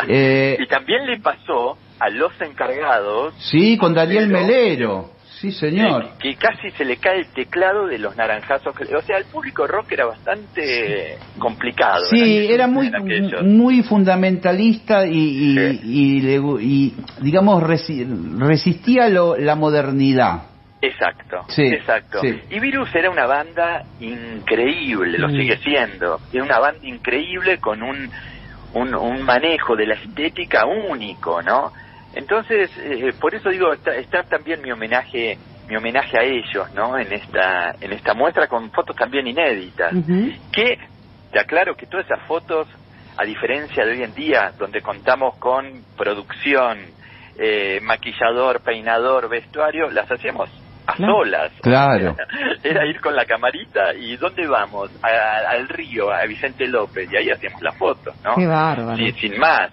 Eh, 0.07 0.57
y 0.61 0.67
también 0.67 1.07
le 1.07 1.17
pasó 1.19 1.75
a 1.99 2.09
los 2.09 2.39
encargados 2.39 3.33
Sí, 3.39 3.77
con 3.77 3.95
Daniel 3.95 4.27
Melero. 4.27 5.09
Sí, 5.51 5.59
señor. 5.59 6.03
eh, 6.03 6.07
que 6.19 6.35
casi 6.35 6.71
se 6.71 6.85
le 6.85 6.97
cae 6.97 7.19
el 7.19 7.27
teclado 7.33 7.87
de 7.87 7.97
los 7.99 8.15
naranjazos. 8.15 8.75
que- 8.75 8.95
O 8.95 9.01
sea, 9.01 9.17
el 9.17 9.25
público 9.25 9.67
rock 9.67 9.91
era 9.91 10.05
bastante 10.05 11.17
complicado. 11.39 12.05
Sí, 12.05 12.47
era 12.49 12.67
muy 12.67 12.91
muy 13.43 13.83
fundamentalista 13.83 15.05
y, 15.05 15.11
y, 15.17 15.55
Sí. 15.55 15.81
y 15.83 16.35
y, 16.61 16.93
digamos, 17.21 17.63
resi- 17.63 18.05
resistía 18.39 19.09
lo- 19.09 19.37
la 19.37 19.55
modernidad. 19.55 20.43
Exacto, 20.81 21.45
Sí, 21.47 21.63
exacto. 21.63 22.19
sí. 22.21 22.39
Y 22.51 22.59
Virus 22.59 22.93
era 22.93 23.09
una 23.09 23.25
banda 23.25 23.83
increíble, 23.99 25.17
lo 25.17 25.29
sigue 25.29 25.57
siendo. 25.57 26.19
Era 26.31 26.43
una 26.43 26.59
banda 26.59 26.85
increíble 26.87 27.57
con 27.57 27.81
un, 27.81 28.09
un, 28.73 28.93
un 28.95 29.21
manejo 29.23 29.75
de 29.75 29.87
la 29.87 29.95
estética 29.95 30.65
único, 30.65 31.41
¿no? 31.41 31.71
Entonces, 32.15 32.71
eh, 32.77 33.13
por 33.19 33.35
eso 33.35 33.49
digo, 33.49 33.73
está, 33.73 33.95
está 33.95 34.23
también 34.23 34.61
mi 34.61 34.71
homenaje 34.71 35.37
mi 35.67 35.75
homenaje 35.75 36.17
a 36.17 36.23
ellos, 36.23 36.71
¿no? 36.73 36.97
En 36.97 37.11
esta 37.11 37.75
en 37.81 37.91
esta 37.91 38.13
muestra 38.13 38.47
con 38.47 38.71
fotos 38.71 38.95
también 38.95 39.27
inéditas. 39.27 39.93
Que 40.51 40.77
te 41.31 41.39
aclaro 41.39 41.75
que 41.75 41.87
todas 41.87 42.05
esas 42.05 42.21
fotos, 42.27 42.67
a 43.17 43.25
diferencia 43.25 43.83
de 43.83 43.91
hoy 43.91 44.03
en 44.03 44.13
día, 44.13 44.53
donde 44.57 44.81
contamos 44.81 45.37
con 45.37 45.83
producción, 45.97 46.79
eh, 47.37 47.79
maquillador, 47.81 48.61
peinador, 48.61 49.27
vestuario, 49.27 49.89
las 49.89 50.09
hacíamos 50.09 50.49
a 50.87 50.93
Claro. 50.95 51.13
solas. 51.13 51.51
Claro. 51.61 52.15
Era 52.63 52.85
ir 52.85 52.99
con 53.01 53.15
la 53.15 53.25
camarita 53.25 53.93
y 53.93 54.17
¿dónde 54.17 54.47
vamos? 54.47 54.91
A- 55.01 55.49
al 55.51 55.67
río, 55.69 56.11
a 56.11 56.25
Vicente 56.25 56.67
López, 56.67 57.09
y 57.11 57.17
ahí 57.17 57.29
hacíamos 57.29 57.61
las 57.61 57.77
fotos, 57.77 58.15
¿no? 58.23 58.35
Qué 58.35 58.45
bárbaro. 58.47 58.95
Sí, 58.97 59.11
sin 59.13 59.37
más. 59.39 59.71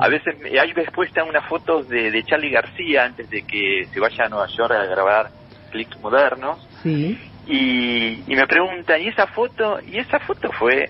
A 0.00 0.08
veces 0.08 0.34
hay 0.60 0.72
después 0.72 1.08
están 1.08 1.28
unas 1.28 1.46
fotos 1.48 1.88
de, 1.88 2.10
de 2.10 2.22
Charlie 2.24 2.50
García 2.50 3.04
antes 3.04 3.30
de 3.30 3.42
que 3.46 3.84
se 3.92 4.00
vaya 4.00 4.24
a 4.24 4.28
Nueva 4.28 4.46
York 4.48 4.72
a 4.72 4.84
grabar 4.86 5.28
clips 5.70 6.00
modernos 6.00 6.58
Sí. 6.82 7.16
y, 7.46 8.24
y 8.32 8.36
me 8.36 8.46
preguntan, 8.46 9.00
¿y 9.00 9.08
esa 9.08 9.26
foto? 9.28 9.78
Y 9.86 9.98
esa 9.98 10.18
foto 10.20 10.50
fue 10.58 10.86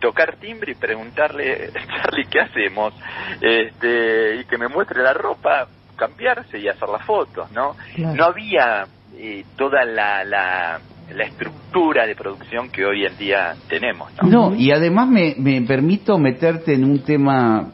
tocar 0.00 0.36
timbre 0.36 0.72
y 0.72 0.74
preguntarle, 0.74 1.70
Charlie, 2.02 2.26
¿qué 2.30 2.40
hacemos? 2.40 2.94
Este, 3.40 4.36
y 4.36 4.44
que 4.44 4.58
me 4.58 4.68
muestre 4.68 5.02
la 5.02 5.12
ropa, 5.12 5.68
cambiarse 5.96 6.58
y 6.58 6.68
hacer 6.68 6.88
las 6.88 7.04
fotos, 7.04 7.50
¿no? 7.52 7.76
Claro. 7.94 8.14
No 8.16 8.24
había 8.24 8.86
eh, 9.18 9.44
toda 9.56 9.84
la, 9.84 10.24
la, 10.24 10.80
la 11.14 11.24
estructura 11.24 12.06
de 12.06 12.14
producción 12.14 12.70
que 12.70 12.84
hoy 12.84 13.04
en 13.04 13.16
día 13.18 13.56
tenemos, 13.68 14.10
¿no? 14.22 14.28
No, 14.28 14.54
y 14.54 14.70
además 14.70 15.08
me, 15.08 15.34
me 15.38 15.60
permito 15.62 16.18
meterte 16.18 16.74
en 16.74 16.84
un 16.84 17.00
tema 17.00 17.72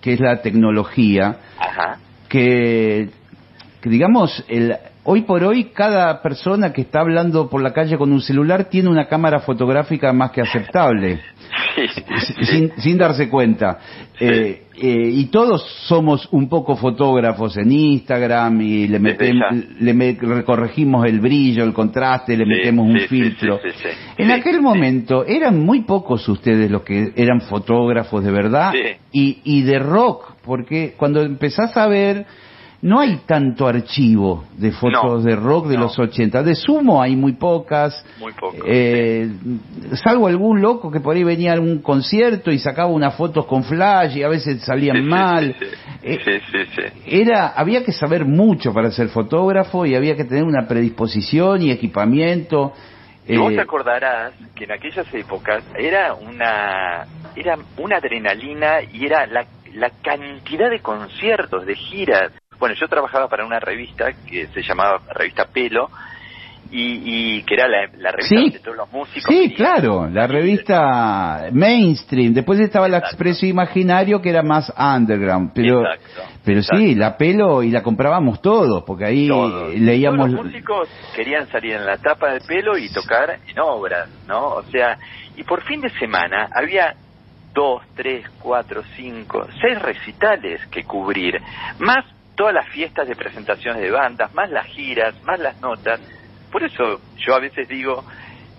que 0.00 0.14
es 0.14 0.20
la 0.20 0.42
tecnología, 0.42 1.36
Ajá. 1.58 1.98
que, 2.28 3.10
que 3.80 3.88
digamos, 3.90 4.44
el, 4.48 4.76
hoy 5.04 5.22
por 5.22 5.42
hoy 5.44 5.64
cada 5.72 6.20
persona 6.22 6.72
que 6.72 6.82
está 6.82 7.00
hablando 7.00 7.48
por 7.48 7.62
la 7.62 7.72
calle 7.72 7.96
con 7.96 8.12
un 8.12 8.20
celular 8.20 8.64
tiene 8.66 8.88
una 8.88 9.06
cámara 9.08 9.40
fotográfica 9.40 10.12
más 10.12 10.30
que 10.30 10.40
aceptable. 10.42 11.20
Sí, 11.74 11.86
sí. 11.88 12.44
sin, 12.44 12.72
sin 12.78 12.98
darse 12.98 13.28
cuenta. 13.28 13.78
Sí. 14.18 14.24
Eh, 14.24 14.62
eh, 14.76 15.10
y 15.12 15.26
todos 15.26 15.62
somos 15.88 16.28
un 16.32 16.48
poco 16.48 16.76
fotógrafos 16.76 17.56
en 17.56 17.72
Instagram 17.72 18.60
y 18.60 18.86
le, 18.88 18.98
Desde 18.98 19.32
metem- 19.32 19.38
ya. 19.38 19.66
le 19.80 19.94
me- 19.94 20.16
recorregimos 20.20 21.06
el 21.06 21.20
brillo, 21.20 21.64
el 21.64 21.72
contraste, 21.72 22.36
le 22.36 22.46
metemos 22.46 22.86
un 22.86 23.00
filtro. 23.08 23.58
En 24.16 24.30
aquel 24.30 24.60
momento 24.60 25.24
eran 25.26 25.58
muy 25.60 25.82
pocos 25.82 26.28
ustedes 26.28 26.70
los 26.70 26.82
que 26.82 27.12
eran 27.16 27.40
fotógrafos 27.42 28.22
de 28.24 28.30
verdad 28.30 28.72
y, 29.12 29.38
y 29.44 29.62
de 29.62 29.78
rock, 29.80 30.34
porque 30.44 30.94
cuando 30.96 31.22
empezás 31.22 31.76
a 31.76 31.86
ver... 31.88 32.26
No 32.82 32.98
hay 32.98 33.20
tanto 33.26 33.66
archivo 33.66 34.44
de 34.56 34.72
fotos 34.72 35.02
No, 35.02 35.30
de 35.30 35.36
rock 35.36 35.66
de 35.66 35.74
no. 35.74 35.82
los 35.82 35.98
80. 35.98 36.42
De 36.42 36.54
sumo 36.54 37.02
hay 37.02 37.14
muy 37.14 37.32
pocas. 37.34 38.02
Muy 38.18 38.32
Eh, 38.64 39.30
salvo 40.02 40.26
algún 40.28 40.62
loco 40.62 40.90
que 40.90 41.00
por 41.00 41.14
ahí 41.14 41.22
venía 41.22 41.54
a 41.54 41.60
un 41.60 41.80
concierto 41.82 42.50
y 42.50 42.58
sacaba 42.58 42.88
unas 42.88 43.14
fotos 43.16 43.44
con 43.44 43.64
flash 43.64 44.16
y 44.16 44.22
a 44.22 44.28
veces 44.28 44.62
salían 44.62 44.96
Sí, 44.96 45.02
mal. 45.02 45.54
sí, 45.58 45.66
sí. 45.66 45.76
Eh, 46.02 46.40
sí. 46.74 46.82
Era, 47.06 47.48
había 47.48 47.84
que 47.84 47.92
saber 47.92 48.24
mucho 48.24 48.72
para 48.72 48.90
ser 48.90 49.08
fotógrafo 49.08 49.84
y 49.84 49.94
había 49.94 50.16
que 50.16 50.24
tener 50.24 50.44
una 50.44 50.66
predisposición 50.66 51.60
y 51.60 51.70
equipamiento. 51.70 52.72
Y 53.28 53.36
vos 53.36 53.52
Eh, 53.52 53.56
te 53.56 53.60
acordarás 53.60 54.32
que 54.54 54.64
en 54.64 54.72
aquellas 54.72 55.12
épocas 55.12 55.62
era 55.78 56.14
una 56.14 57.06
era 57.36 57.56
una 57.76 57.96
adrenalina 57.98 58.80
y 58.92 59.04
era 59.04 59.26
la, 59.26 59.44
la 59.74 59.90
cantidad 60.02 60.70
de 60.70 60.80
conciertos, 60.80 61.66
de 61.66 61.74
giras. 61.76 62.32
Bueno, 62.60 62.76
yo 62.78 62.86
trabajaba 62.86 63.26
para 63.28 63.44
una 63.44 63.58
revista 63.58 64.12
que 64.28 64.46
se 64.48 64.62
llamaba 64.62 65.00
Revista 65.12 65.46
Pelo, 65.46 65.90
y, 66.72 67.38
y 67.38 67.42
que 67.42 67.54
era 67.54 67.66
la, 67.66 67.88
la 67.98 68.12
revista 68.12 68.36
Sí. 68.36 68.50
de 68.50 68.58
todos 68.60 68.76
los 68.76 68.92
músicos. 68.92 69.24
Sí, 69.34 69.52
claro, 69.54 70.08
la 70.08 70.28
revista 70.28 71.48
mainstream. 71.52 72.32
Después 72.32 72.60
estaba 72.60 72.86
el. 72.86 72.94
Expreso 72.94 73.44
Imaginario, 73.46 74.20
que 74.22 74.28
era 74.30 74.42
más 74.42 74.72
underground. 74.78 75.50
Pero, 75.52 75.80
Exacto, 75.80 76.22
pero 76.44 76.62
sí, 76.62 76.94
la 76.94 77.16
pelo 77.16 77.62
y 77.64 77.70
la 77.70 77.82
comprábamos 77.82 78.40
todos, 78.40 78.84
porque 78.84 79.04
ahí 79.06 79.26
Todos. 79.26 79.74
leíamos. 79.74 80.18
Todos 80.30 80.32
los 80.32 80.44
músicos 80.44 80.88
querían 81.16 81.48
salir 81.48 81.72
en 81.72 81.86
la 81.86 81.96
tapa 81.96 82.30
del 82.34 82.42
pelo 82.46 82.78
y 82.78 82.88
tocar 82.92 83.30
en 83.48 83.58
obras, 83.58 84.08
¿no? 84.28 84.46
O 84.50 84.62
sea, 84.64 84.96
y 85.36 85.42
por 85.42 85.62
fin 85.64 85.80
de 85.80 85.90
semana 85.98 86.50
había 86.54 86.94
dos, 87.52 87.82
tres, 87.96 88.24
cuatro, 88.38 88.82
cinco, 88.94 89.44
seis 89.60 89.80
recitales 89.82 90.64
que 90.66 90.84
cubrir, 90.84 91.40
más 91.80 92.04
todas 92.40 92.54
las 92.54 92.68
fiestas 92.70 93.06
de 93.06 93.14
presentaciones 93.16 93.82
de 93.82 93.90
bandas, 93.90 94.32
más 94.32 94.48
las 94.50 94.64
giras, 94.64 95.14
más 95.24 95.38
las 95.38 95.60
notas. 95.60 96.00
Por 96.50 96.62
eso 96.62 96.98
yo 97.18 97.34
a 97.34 97.38
veces 97.38 97.68
digo, 97.68 98.02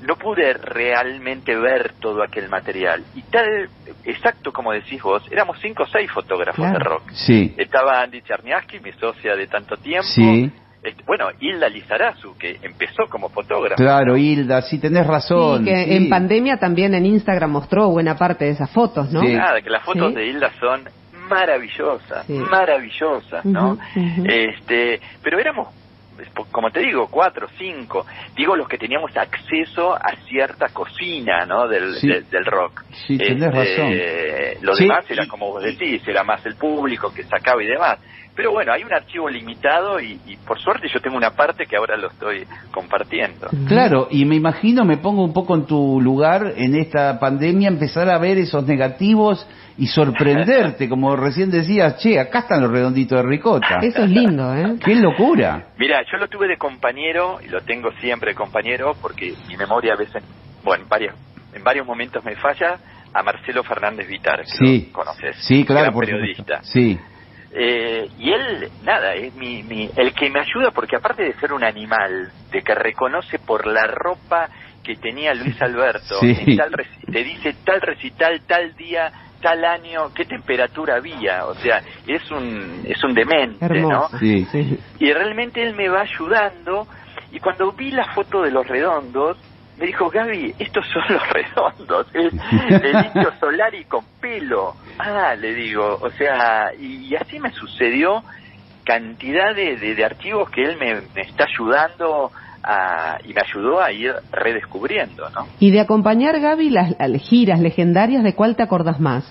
no 0.08 0.16
pude 0.18 0.54
realmente 0.54 1.56
ver 1.56 1.94
todo 2.00 2.22
aquel 2.22 2.48
material. 2.48 3.04
Y 3.16 3.24
tal, 3.24 3.70
exacto 4.06 4.52
como 4.54 4.72
decís 4.72 5.02
vos, 5.02 5.24
éramos 5.32 5.58
cinco 5.60 5.82
o 5.84 5.88
seis 5.88 6.12
fotógrafos 6.12 6.64
Claro. 6.64 6.78
de 6.78 6.84
rock. 6.84 7.10
Sí, 7.14 7.56
Estaba 7.58 8.02
Andy 8.04 8.22
Czerniawski, 8.22 8.80
mi 8.82 8.92
socia 8.92 9.36
de 9.36 9.48
tanto 9.48 9.76
tiempo. 9.78 10.08
sí, 10.14 10.52
Este, 10.84 11.04
bueno, 11.08 11.26
Hilda 11.40 11.68
Lizarazu, 11.70 12.36
que 12.38 12.58
empezó 12.62 13.08
como 13.10 13.30
fotógrafa. 13.30 13.76
claro, 13.82 14.16
Hilda, 14.16 14.62
sí, 14.62 14.80
tenés 14.80 15.08
razón. 15.08 15.60
Sí, 15.60 15.66
que 15.72 15.86
sí. 15.86 15.96
en 15.96 16.08
pandemia 16.10 16.58
también 16.58 16.94
en 16.94 17.06
Instagram 17.08 17.50
mostró 17.52 17.90
buena 17.90 18.16
parte 18.16 18.46
de 18.46 18.52
esas 18.52 18.70
fotos, 18.72 19.12
¿no? 19.12 19.22
Sí. 19.22 19.34
Nada, 19.34 19.60
que 19.62 19.70
las 19.72 19.84
fotos 19.84 20.10
Sí. 20.10 20.16
de 20.20 20.26
Hilda 20.28 20.52
son 20.60 20.82
maravillosas, 21.32 22.26
Sí. 22.28 22.34
maravillosas, 22.34 23.46
¿no? 23.46 23.78
Este, 24.26 25.00
pero 25.24 25.40
éramos, 25.40 25.70
como 26.52 26.70
te 26.70 26.82
digo, 26.82 27.08
cuatro, 27.10 27.48
cinco. 27.58 28.06
Digo 28.36 28.56
los 28.56 28.68
que 28.68 28.78
teníamos 28.78 29.16
acceso 29.18 29.94
a 29.96 30.16
cierta 30.28 30.68
cocina, 30.70 31.46
¿no? 31.46 31.68
Del, 31.68 31.96
Sí. 31.96 32.08
del, 32.08 32.30
del 32.30 32.46
rock. 32.46 32.84
Sí, 33.08 33.18
tenés 33.18 33.52
razón. 33.52 33.92
Lo 34.62 34.76
Sí. 34.76 34.84
demás 34.84 35.06
era 35.10 35.26
como 35.28 35.48
vos 35.52 35.64
decís, 35.64 36.08
era 36.08 36.24
más 36.24 36.46
el 36.46 36.56
público 36.56 37.12
que 37.14 37.24
sacaba 37.24 37.64
y 37.64 37.68
demás. 37.68 37.98
Pero 38.34 38.52
bueno, 38.54 38.72
hay 38.72 38.82
un 38.84 38.94
archivo 38.94 39.30
limitado 39.30 40.00
y, 40.00 40.18
y 40.26 40.38
por 40.38 40.58
suerte 40.58 40.88
yo 40.88 41.02
tengo 41.02 41.18
una 41.18 41.32
parte 41.32 41.66
que 41.66 41.76
ahora 41.76 41.98
lo 41.98 42.08
estoy 42.08 42.46
compartiendo. 42.72 43.48
Claro, 43.68 44.08
y 44.10 44.24
me 44.24 44.36
imagino, 44.36 44.86
me 44.86 44.98
pongo 44.98 45.24
un 45.26 45.34
poco 45.34 45.54
en 45.54 45.66
tu 45.66 46.00
lugar 46.00 46.54
en 46.56 46.76
esta 46.76 47.20
pandemia, 47.20 47.68
empezar 47.68 48.10
a 48.10 48.18
ver 48.20 48.38
esos 48.38 48.66
negativos 48.66 49.46
y 49.82 49.88
sorprenderte, 49.88 50.88
como 50.88 51.16
recién 51.16 51.50
decías, 51.50 51.98
che, 51.98 52.20
acá 52.20 52.40
están 52.40 52.62
los 52.62 52.72
redonditos 52.72 53.18
de 53.22 53.28
ricota. 53.28 53.80
Eso 53.82 54.04
es 54.04 54.10
lindo, 54.12 54.54
¿eh? 54.56 54.76
¡Qué 54.84 54.94
locura! 54.96 55.70
Mira, 55.78 56.04
yo 56.12 56.18
lo 56.20 56.28
tuve 56.28 56.48
de 56.48 56.58
compañero 56.58 57.40
y 57.42 57.48
lo 57.48 57.62
tengo 57.64 57.92
siempre 58.00 58.30
de 58.32 58.36
compañero 58.36 58.96
porque 59.02 59.34
mi 59.48 59.58
memoria 59.58 59.94
a 59.94 59.98
veces, 59.98 60.24
bueno, 60.64 60.84
en 60.84 60.90
varios, 60.90 61.16
en 61.54 61.64
varios 61.64 61.88
momentos 61.88 62.24
me 62.24 62.36
falla, 62.36 62.80
a 63.14 63.24
Marcelo 63.24 63.64
Fernández 63.64 64.08
Vitar, 64.08 64.42
que 64.42 64.46
Sí, 64.46 64.86
lo 64.88 64.94
conoces. 64.94 65.36
sí, 65.48 65.66
claro, 65.66 65.82
gran 65.82 65.94
por 65.94 66.06
periodista. 66.06 66.62
supuesto. 66.62 66.72
Sí, 66.72 67.00
Eh, 67.54 68.08
y 68.18 68.32
él, 68.32 68.70
nada, 68.82 69.14
es 69.16 69.34
mi, 69.34 69.62
mi, 69.64 69.90
el 69.98 70.14
que 70.14 70.30
me 70.30 70.40
ayuda 70.40 70.72
porque 70.72 70.96
aparte 70.96 71.24
de 71.24 71.34
ser 71.34 71.52
un 71.52 71.64
animal, 71.66 72.32
de 72.52 72.62
que 72.62 72.74
reconoce 72.76 73.40
por 73.40 73.68
la 73.68 73.88
ropa 73.88 74.50
que 74.84 74.96
tenía 74.96 75.34
Luis 75.34 75.60
Alberto, 75.62 76.16
Sí. 76.22 76.34
en 76.48 76.56
tal 76.58 76.72
te 77.12 77.24
dice 77.26 77.56
tal 77.66 77.82
recital, 77.82 78.42
tal 78.48 78.74
día, 78.76 79.12
tal 79.42 79.66
año, 79.66 80.14
qué 80.14 80.26
temperatura 80.26 80.96
había, 80.98 81.46
o 81.46 81.56
sea, 81.56 81.82
es 82.08 82.30
un, 82.32 82.84
es 82.86 83.04
un 83.04 83.14
demente, 83.14 83.66
¿no? 83.68 83.76
Hermoso. 83.76 84.18
Sí. 84.20 84.46
Sí. 84.52 84.80
y 85.00 85.12
realmente 85.12 85.62
él 85.62 85.76
me 85.76 85.90
va 85.90 86.02
ayudando 86.02 86.88
y 87.32 87.40
cuando 87.40 87.72
vi 87.72 87.92
la 87.92 88.06
foto 88.14 88.42
de 88.44 88.52
los 88.52 88.68
redondos 88.68 89.38
me 89.78 89.88
dijo 89.88 90.10
Gaby 90.10 90.54
estos 90.60 90.86
son 90.94 91.02
los 91.10 91.30
redondos 91.30 92.08
el, 92.14 92.28
el 92.84 93.06
indio 93.06 93.32
Solari 93.40 93.86
con 93.86 94.04
pelo 94.20 94.76
ah 95.00 95.34
le 95.36 95.54
digo 95.56 95.98
o 96.02 96.10
sea 96.12 96.72
y, 96.78 97.08
y 97.08 97.16
así 97.16 97.40
me 97.40 97.50
sucedió 97.52 98.22
cantidad 98.84 99.56
de, 99.56 99.78
de- 99.78 99.96
de 99.96 100.06
archivos 100.06 100.50
que 100.50 100.64
él 100.64 100.78
me, 100.78 100.96
me 101.16 101.22
está 101.22 101.46
ayudando 101.46 102.32
a, 102.64 103.18
y 103.24 103.34
me 103.34 103.42
ayudó 103.42 103.82
a 103.82 103.92
ir 103.92 104.14
redescubriendo 104.32 105.30
no 105.32 105.48
Y 105.60 105.72
de 105.72 105.80
acompañar, 105.80 106.40
Gaby, 106.40 106.70
las, 106.70 106.96
las 107.00 107.22
giras 107.22 107.60
legendarias, 107.60 108.24
¿de 108.24 108.34
cuál 108.36 108.56
te 108.56 108.64
acordás 108.64 109.00
más? 109.00 109.24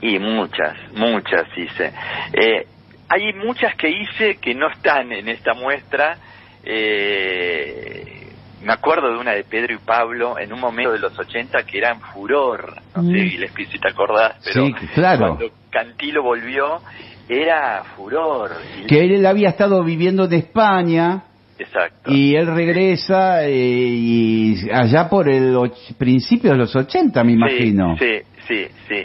Y 0.00 0.18
muchas, 0.18 0.76
muchas 0.94 1.44
hice. 1.56 1.92
Eh, 2.32 2.66
hay 3.08 3.32
muchas 3.34 3.74
que 3.76 3.88
hice 3.90 4.36
que 4.36 4.54
no 4.54 4.68
están 4.70 5.12
en 5.12 5.28
esta 5.28 5.54
muestra. 5.54 6.16
Eh, 6.64 8.28
me 8.62 8.72
acuerdo 8.72 9.12
de 9.12 9.18
una 9.18 9.32
de 9.32 9.44
Pedro 9.44 9.74
y 9.74 9.78
Pablo 9.78 10.38
en 10.38 10.52
un 10.52 10.60
momento 10.60 10.92
de 10.92 10.98
los 10.98 11.18
80 11.18 11.64
que 11.64 11.78
eran 11.78 12.00
furor. 12.00 12.74
No 12.96 13.02
Mm. 13.02 13.12
sé, 13.12 13.18
Gillespie, 13.28 13.66
si 13.66 13.78
te 13.78 13.88
acordás, 13.88 14.34
pero 14.44 14.66
Sí, 14.66 14.72
claro. 14.94 15.36
cuando 15.36 15.54
Cantilo 15.70 16.22
volvió 16.22 16.80
era 17.28 17.82
furor. 17.96 18.50
Y- 18.82 18.86
Que 18.86 19.00
él 19.04 19.24
había 19.26 19.48
estado 19.50 19.82
viviendo 19.84 20.24
en 20.24 20.32
España 20.34 21.22
Exacto. 21.62 22.10
y 22.12 22.34
él 22.34 22.46
regresa 22.46 23.44
eh, 23.44 23.50
y 23.54 24.70
allá 24.72 25.08
por 25.08 25.28
el 25.28 25.56
principio 25.98 26.50
de 26.50 26.56
los 26.56 26.74
80, 26.74 27.22
me 27.24 27.32
imagino. 27.32 27.96
Sí, 27.98 28.20
sí, 28.46 28.66
sí, 28.66 28.66
sí. 28.88 29.02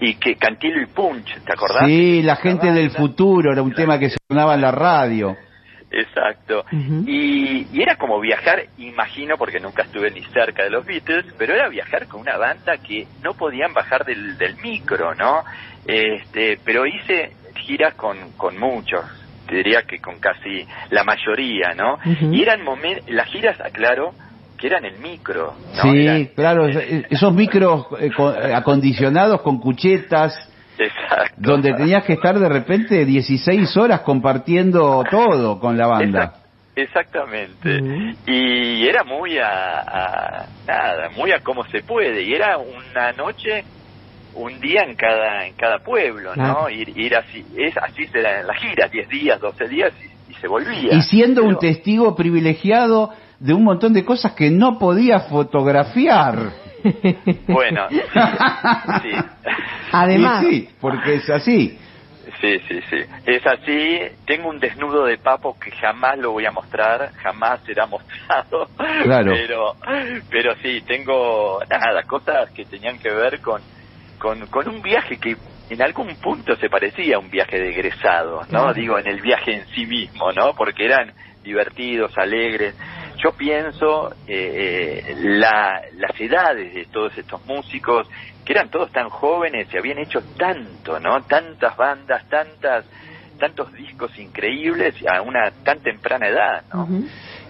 Y 0.00 0.14
que 0.14 0.34
Cantilo 0.36 0.80
y 0.82 0.86
Punch, 0.86 1.42
¿te 1.44 1.52
acordás? 1.52 1.86
Sí, 1.86 2.22
la 2.22 2.36
gente 2.36 2.72
del 2.72 2.90
futuro, 2.90 3.52
era 3.52 3.62
un 3.62 3.72
tema 3.72 3.98
que 3.98 4.10
sonaba 4.28 4.54
en 4.54 4.60
la 4.60 4.72
radio. 4.72 5.36
Exacto. 5.92 6.64
Y, 7.06 7.66
y 7.70 7.82
era 7.82 7.96
como 7.96 8.18
viajar, 8.18 8.64
imagino, 8.78 9.36
porque 9.36 9.60
nunca 9.60 9.82
estuve 9.82 10.10
ni 10.10 10.22
cerca 10.24 10.64
de 10.64 10.70
los 10.70 10.86
Beatles, 10.86 11.26
pero 11.36 11.54
era 11.54 11.68
viajar 11.68 12.08
con 12.08 12.22
una 12.22 12.38
banda 12.38 12.78
que 12.78 13.06
no 13.22 13.34
podían 13.34 13.74
bajar 13.74 14.04
del, 14.04 14.38
del 14.38 14.56
micro, 14.56 15.14
¿no? 15.14 15.44
Este, 15.86 16.58
pero 16.64 16.86
hice 16.86 17.32
giras 17.56 17.94
con, 17.94 18.32
con 18.36 18.58
muchos, 18.58 19.04
te 19.52 19.58
diría 19.58 19.82
que 19.82 19.98
con 19.98 20.18
casi 20.18 20.66
la 20.90 21.04
mayoría, 21.04 21.74
¿no? 21.74 21.98
Y 22.32 22.40
eran 22.40 22.62
momentos, 22.64 23.04
las 23.10 23.28
giras, 23.28 23.60
aclaro, 23.60 24.14
que 24.58 24.66
eran 24.68 24.84
el 24.86 24.98
micro, 24.98 25.52
¿no? 25.76 25.82
Sí, 25.82 26.06
Eran- 26.06 26.24
claro, 26.34 26.66
es- 26.68 27.04
esos 27.10 27.34
micros 27.34 27.86
eh, 28.00 28.10
co- 28.16 28.34
eh, 28.34 28.54
acondicionados 28.54 29.42
con 29.42 29.58
cuchetas, 29.60 30.32
Exacto. 30.78 31.34
donde 31.36 31.74
tenías 31.74 32.02
que 32.04 32.14
estar 32.14 32.38
de 32.38 32.48
repente 32.48 33.04
16 33.04 33.76
horas 33.76 34.00
compartiendo 34.00 35.04
todo 35.10 35.60
con 35.60 35.76
la 35.76 35.86
banda. 35.86 36.22
Exact- 36.24 36.38
Exactamente. 36.74 38.14
Y 38.26 38.86
era 38.86 39.04
muy 39.04 39.36
a, 39.36 39.80
a- 39.80 40.46
nada, 40.66 41.10
muy 41.10 41.30
a 41.32 41.40
cómo 41.40 41.64
se 41.66 41.82
puede. 41.82 42.22
Y 42.22 42.32
era 42.32 42.56
una 42.56 43.12
noche, 43.12 43.62
un 44.34 44.60
día 44.60 44.82
en 44.82 44.94
cada 44.94 45.46
en 45.46 45.54
cada 45.54 45.78
pueblo, 45.78 46.34
¿no? 46.36 46.68
Ir, 46.68 46.96
ir 46.96 47.16
así, 47.16 47.44
es 47.56 47.76
así 47.76 48.06
será 48.06 48.40
en 48.40 48.46
la 48.46 48.54
gira, 48.54 48.88
10 48.88 49.08
días, 49.08 49.40
12 49.40 49.68
días 49.68 49.92
y, 50.00 50.32
y 50.32 50.34
se 50.34 50.48
volvía. 50.48 50.94
Y 50.94 51.02
siendo 51.02 51.44
un 51.44 51.58
testigo 51.58 52.14
privilegiado 52.14 53.10
de 53.38 53.54
un 53.54 53.64
montón 53.64 53.92
de 53.92 54.04
cosas 54.04 54.32
que 54.32 54.50
no 54.50 54.78
podía 54.78 55.20
fotografiar. 55.20 56.52
Bueno, 57.48 57.88
sí, 57.90 58.00
sí. 59.02 59.12
Además, 59.92 60.44
Y 60.44 60.46
sí, 60.46 60.68
porque 60.80 61.14
es 61.14 61.30
así. 61.30 61.78
Sí, 62.40 62.58
sí, 62.68 62.80
sí. 62.90 62.96
Es 63.26 63.46
así. 63.46 64.00
Tengo 64.26 64.48
un 64.48 64.58
desnudo 64.58 65.04
de 65.04 65.18
papo 65.18 65.56
que 65.58 65.70
jamás 65.70 66.18
lo 66.18 66.32
voy 66.32 66.44
a 66.44 66.50
mostrar, 66.50 67.12
jamás 67.22 67.60
será 67.64 67.86
mostrado. 67.86 68.68
Claro. 69.02 69.32
Pero, 69.42 69.76
pero 70.30 70.54
sí, 70.62 70.82
tengo 70.86 71.60
nada, 71.68 72.02
cosas 72.04 72.50
que 72.50 72.64
tenían 72.64 72.98
que 72.98 73.10
ver 73.10 73.40
con, 73.40 73.60
con, 74.22 74.46
con 74.46 74.68
un 74.68 74.80
viaje 74.80 75.16
que 75.16 75.36
en 75.68 75.82
algún 75.82 76.14
punto 76.14 76.54
se 76.54 76.70
parecía 76.70 77.16
a 77.16 77.18
un 77.18 77.28
viaje 77.28 77.58
de 77.58 77.70
egresados, 77.70 78.48
¿no? 78.50 78.72
Digo, 78.72 78.96
en 78.96 79.08
el 79.08 79.20
viaje 79.20 79.52
en 79.52 79.66
sí 79.74 79.84
mismo, 79.84 80.30
¿no? 80.30 80.54
Porque 80.54 80.84
eran 80.84 81.12
divertidos, 81.42 82.16
alegres. 82.16 82.76
Yo 83.16 83.32
pienso 83.32 84.12
eh, 84.28 85.02
eh, 85.08 85.14
la, 85.16 85.82
las 85.96 86.20
edades 86.20 86.72
de 86.72 86.84
todos 86.84 87.18
estos 87.18 87.44
músicos, 87.46 88.08
que 88.44 88.52
eran 88.52 88.70
todos 88.70 88.92
tan 88.92 89.08
jóvenes 89.08 89.66
y 89.74 89.76
habían 89.76 89.98
hecho 89.98 90.20
tanto, 90.38 91.00
¿no? 91.00 91.22
Tantas 91.22 91.76
bandas, 91.76 92.28
tantas 92.28 92.84
tantos 93.40 93.72
discos 93.72 94.16
increíbles 94.20 94.94
a 95.04 95.20
una 95.20 95.50
tan 95.64 95.80
temprana 95.80 96.28
edad, 96.28 96.62
¿no? 96.72 96.86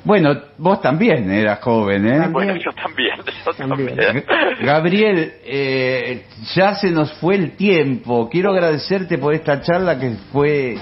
Bueno, 0.05 0.35
vos 0.59 0.81
también 0.83 1.31
eras 1.31 1.61
joven, 1.61 2.05
¿eh? 2.07 2.11
También. 2.11 2.33
Bueno, 2.33 2.57
yo 2.57 2.73
también, 2.73 3.17
yo 3.47 3.53
También. 3.53 3.97
también. 3.97 4.25
Gabriel, 4.63 5.33
eh, 5.45 6.25
ya 6.55 6.75
se 6.75 6.91
nos 6.91 7.13
fue 7.21 7.37
el 7.37 7.53
tiempo. 7.57 8.29
Quiero 8.29 8.51
agradecerte 8.51 9.19
por 9.19 9.33
esta 9.33 9.61
charla 9.61 9.99
que 9.99 10.11
fue 10.33 10.77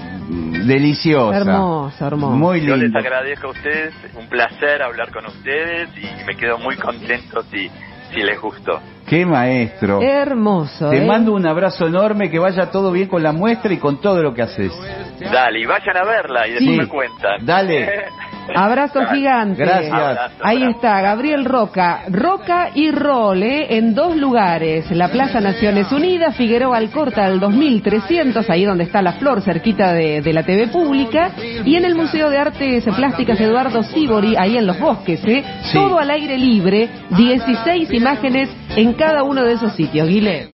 deliciosa. 0.65 1.37
Hermoso, 1.37 2.07
hermoso. 2.07 2.35
Muy 2.35 2.61
Yo 2.61 2.75
les 2.75 2.85
lindo. 2.85 2.99
agradezco 2.99 3.47
a 3.47 3.51
ustedes, 3.51 3.93
un 4.15 4.27
placer 4.27 4.81
hablar 4.81 5.11
con 5.11 5.25
ustedes 5.25 5.89
y 5.97 6.25
me 6.25 6.35
quedo 6.35 6.57
muy 6.57 6.75
contento 6.77 7.43
si, 7.51 7.69
si 8.11 8.21
les 8.21 8.39
gustó. 8.41 8.79
Qué 9.05 9.25
maestro. 9.25 10.01
Hermoso. 10.01 10.89
Te 10.89 10.97
¿eh? 10.97 11.05
mando 11.05 11.33
un 11.33 11.45
abrazo 11.45 11.85
enorme, 11.87 12.29
que 12.31 12.39
vaya 12.39 12.71
todo 12.71 12.91
bien 12.91 13.07
con 13.07 13.21
la 13.21 13.33
muestra 13.33 13.71
y 13.73 13.77
con 13.77 13.99
todo 14.01 14.23
lo 14.23 14.33
que 14.33 14.41
haces. 14.41 14.71
Dale, 15.29 15.59
y 15.59 15.65
vayan 15.65 15.97
a 15.97 16.03
verla 16.03 16.47
y 16.47 16.51
después 16.51 16.71
Sí. 16.71 16.77
me 16.77 16.87
cuentan. 16.87 17.45
Dale. 17.45 17.89
Abrazo 18.55 18.99
Dale. 18.99 19.15
gigante. 19.17 19.63
Gracias. 19.63 19.93
Abrazo, 19.93 20.33
Ahí 20.41 20.57
abrazo. 20.57 20.75
está, 20.75 21.01
Gabriel 21.01 21.45
Roca. 21.45 22.01
Roca 22.09 22.69
y 22.73 22.91
Role 22.91 23.77
en 23.77 23.93
dos 23.93 24.17
lugares. 24.17 24.89
La 24.91 25.09
Plaza 25.09 25.39
Naciones 25.39 25.91
Unidas, 25.91 26.35
Figueroa 26.35 26.77
Alcorta 26.77 27.23
al 27.25 27.39
2300, 27.39 28.49
ahí 28.49 28.65
donde 28.65 28.85
está 28.85 29.01
la 29.01 29.13
flor, 29.13 29.41
cerquita 29.41 29.93
de, 29.93 30.21
de 30.21 30.33
la 30.33 30.43
TV 30.43 30.67
pública. 30.67 31.31
Y 31.63 31.75
en 31.75 31.85
el 31.85 31.95
Museo 31.95 32.29
de 32.29 32.39
Artes 32.39 32.83
Plásticas 32.95 33.39
Eduardo 33.39 33.83
Sibori, 33.83 34.35
ahí 34.35 34.57
en 34.57 34.65
Los 34.67 34.79
Bosques, 34.79 35.23
¿eh? 35.25 35.43
Sí. 35.63 35.73
Todo 35.77 35.99
al 35.99 36.09
aire 36.09 36.37
libre, 36.37 36.89
16 37.11 37.93
imágenes 37.93 38.49
en 38.75 38.93
cada 38.93 39.23
uno 39.23 39.43
de 39.43 39.53
esos 39.53 39.73
sitios, 39.75 40.07
Guile. 40.07 40.49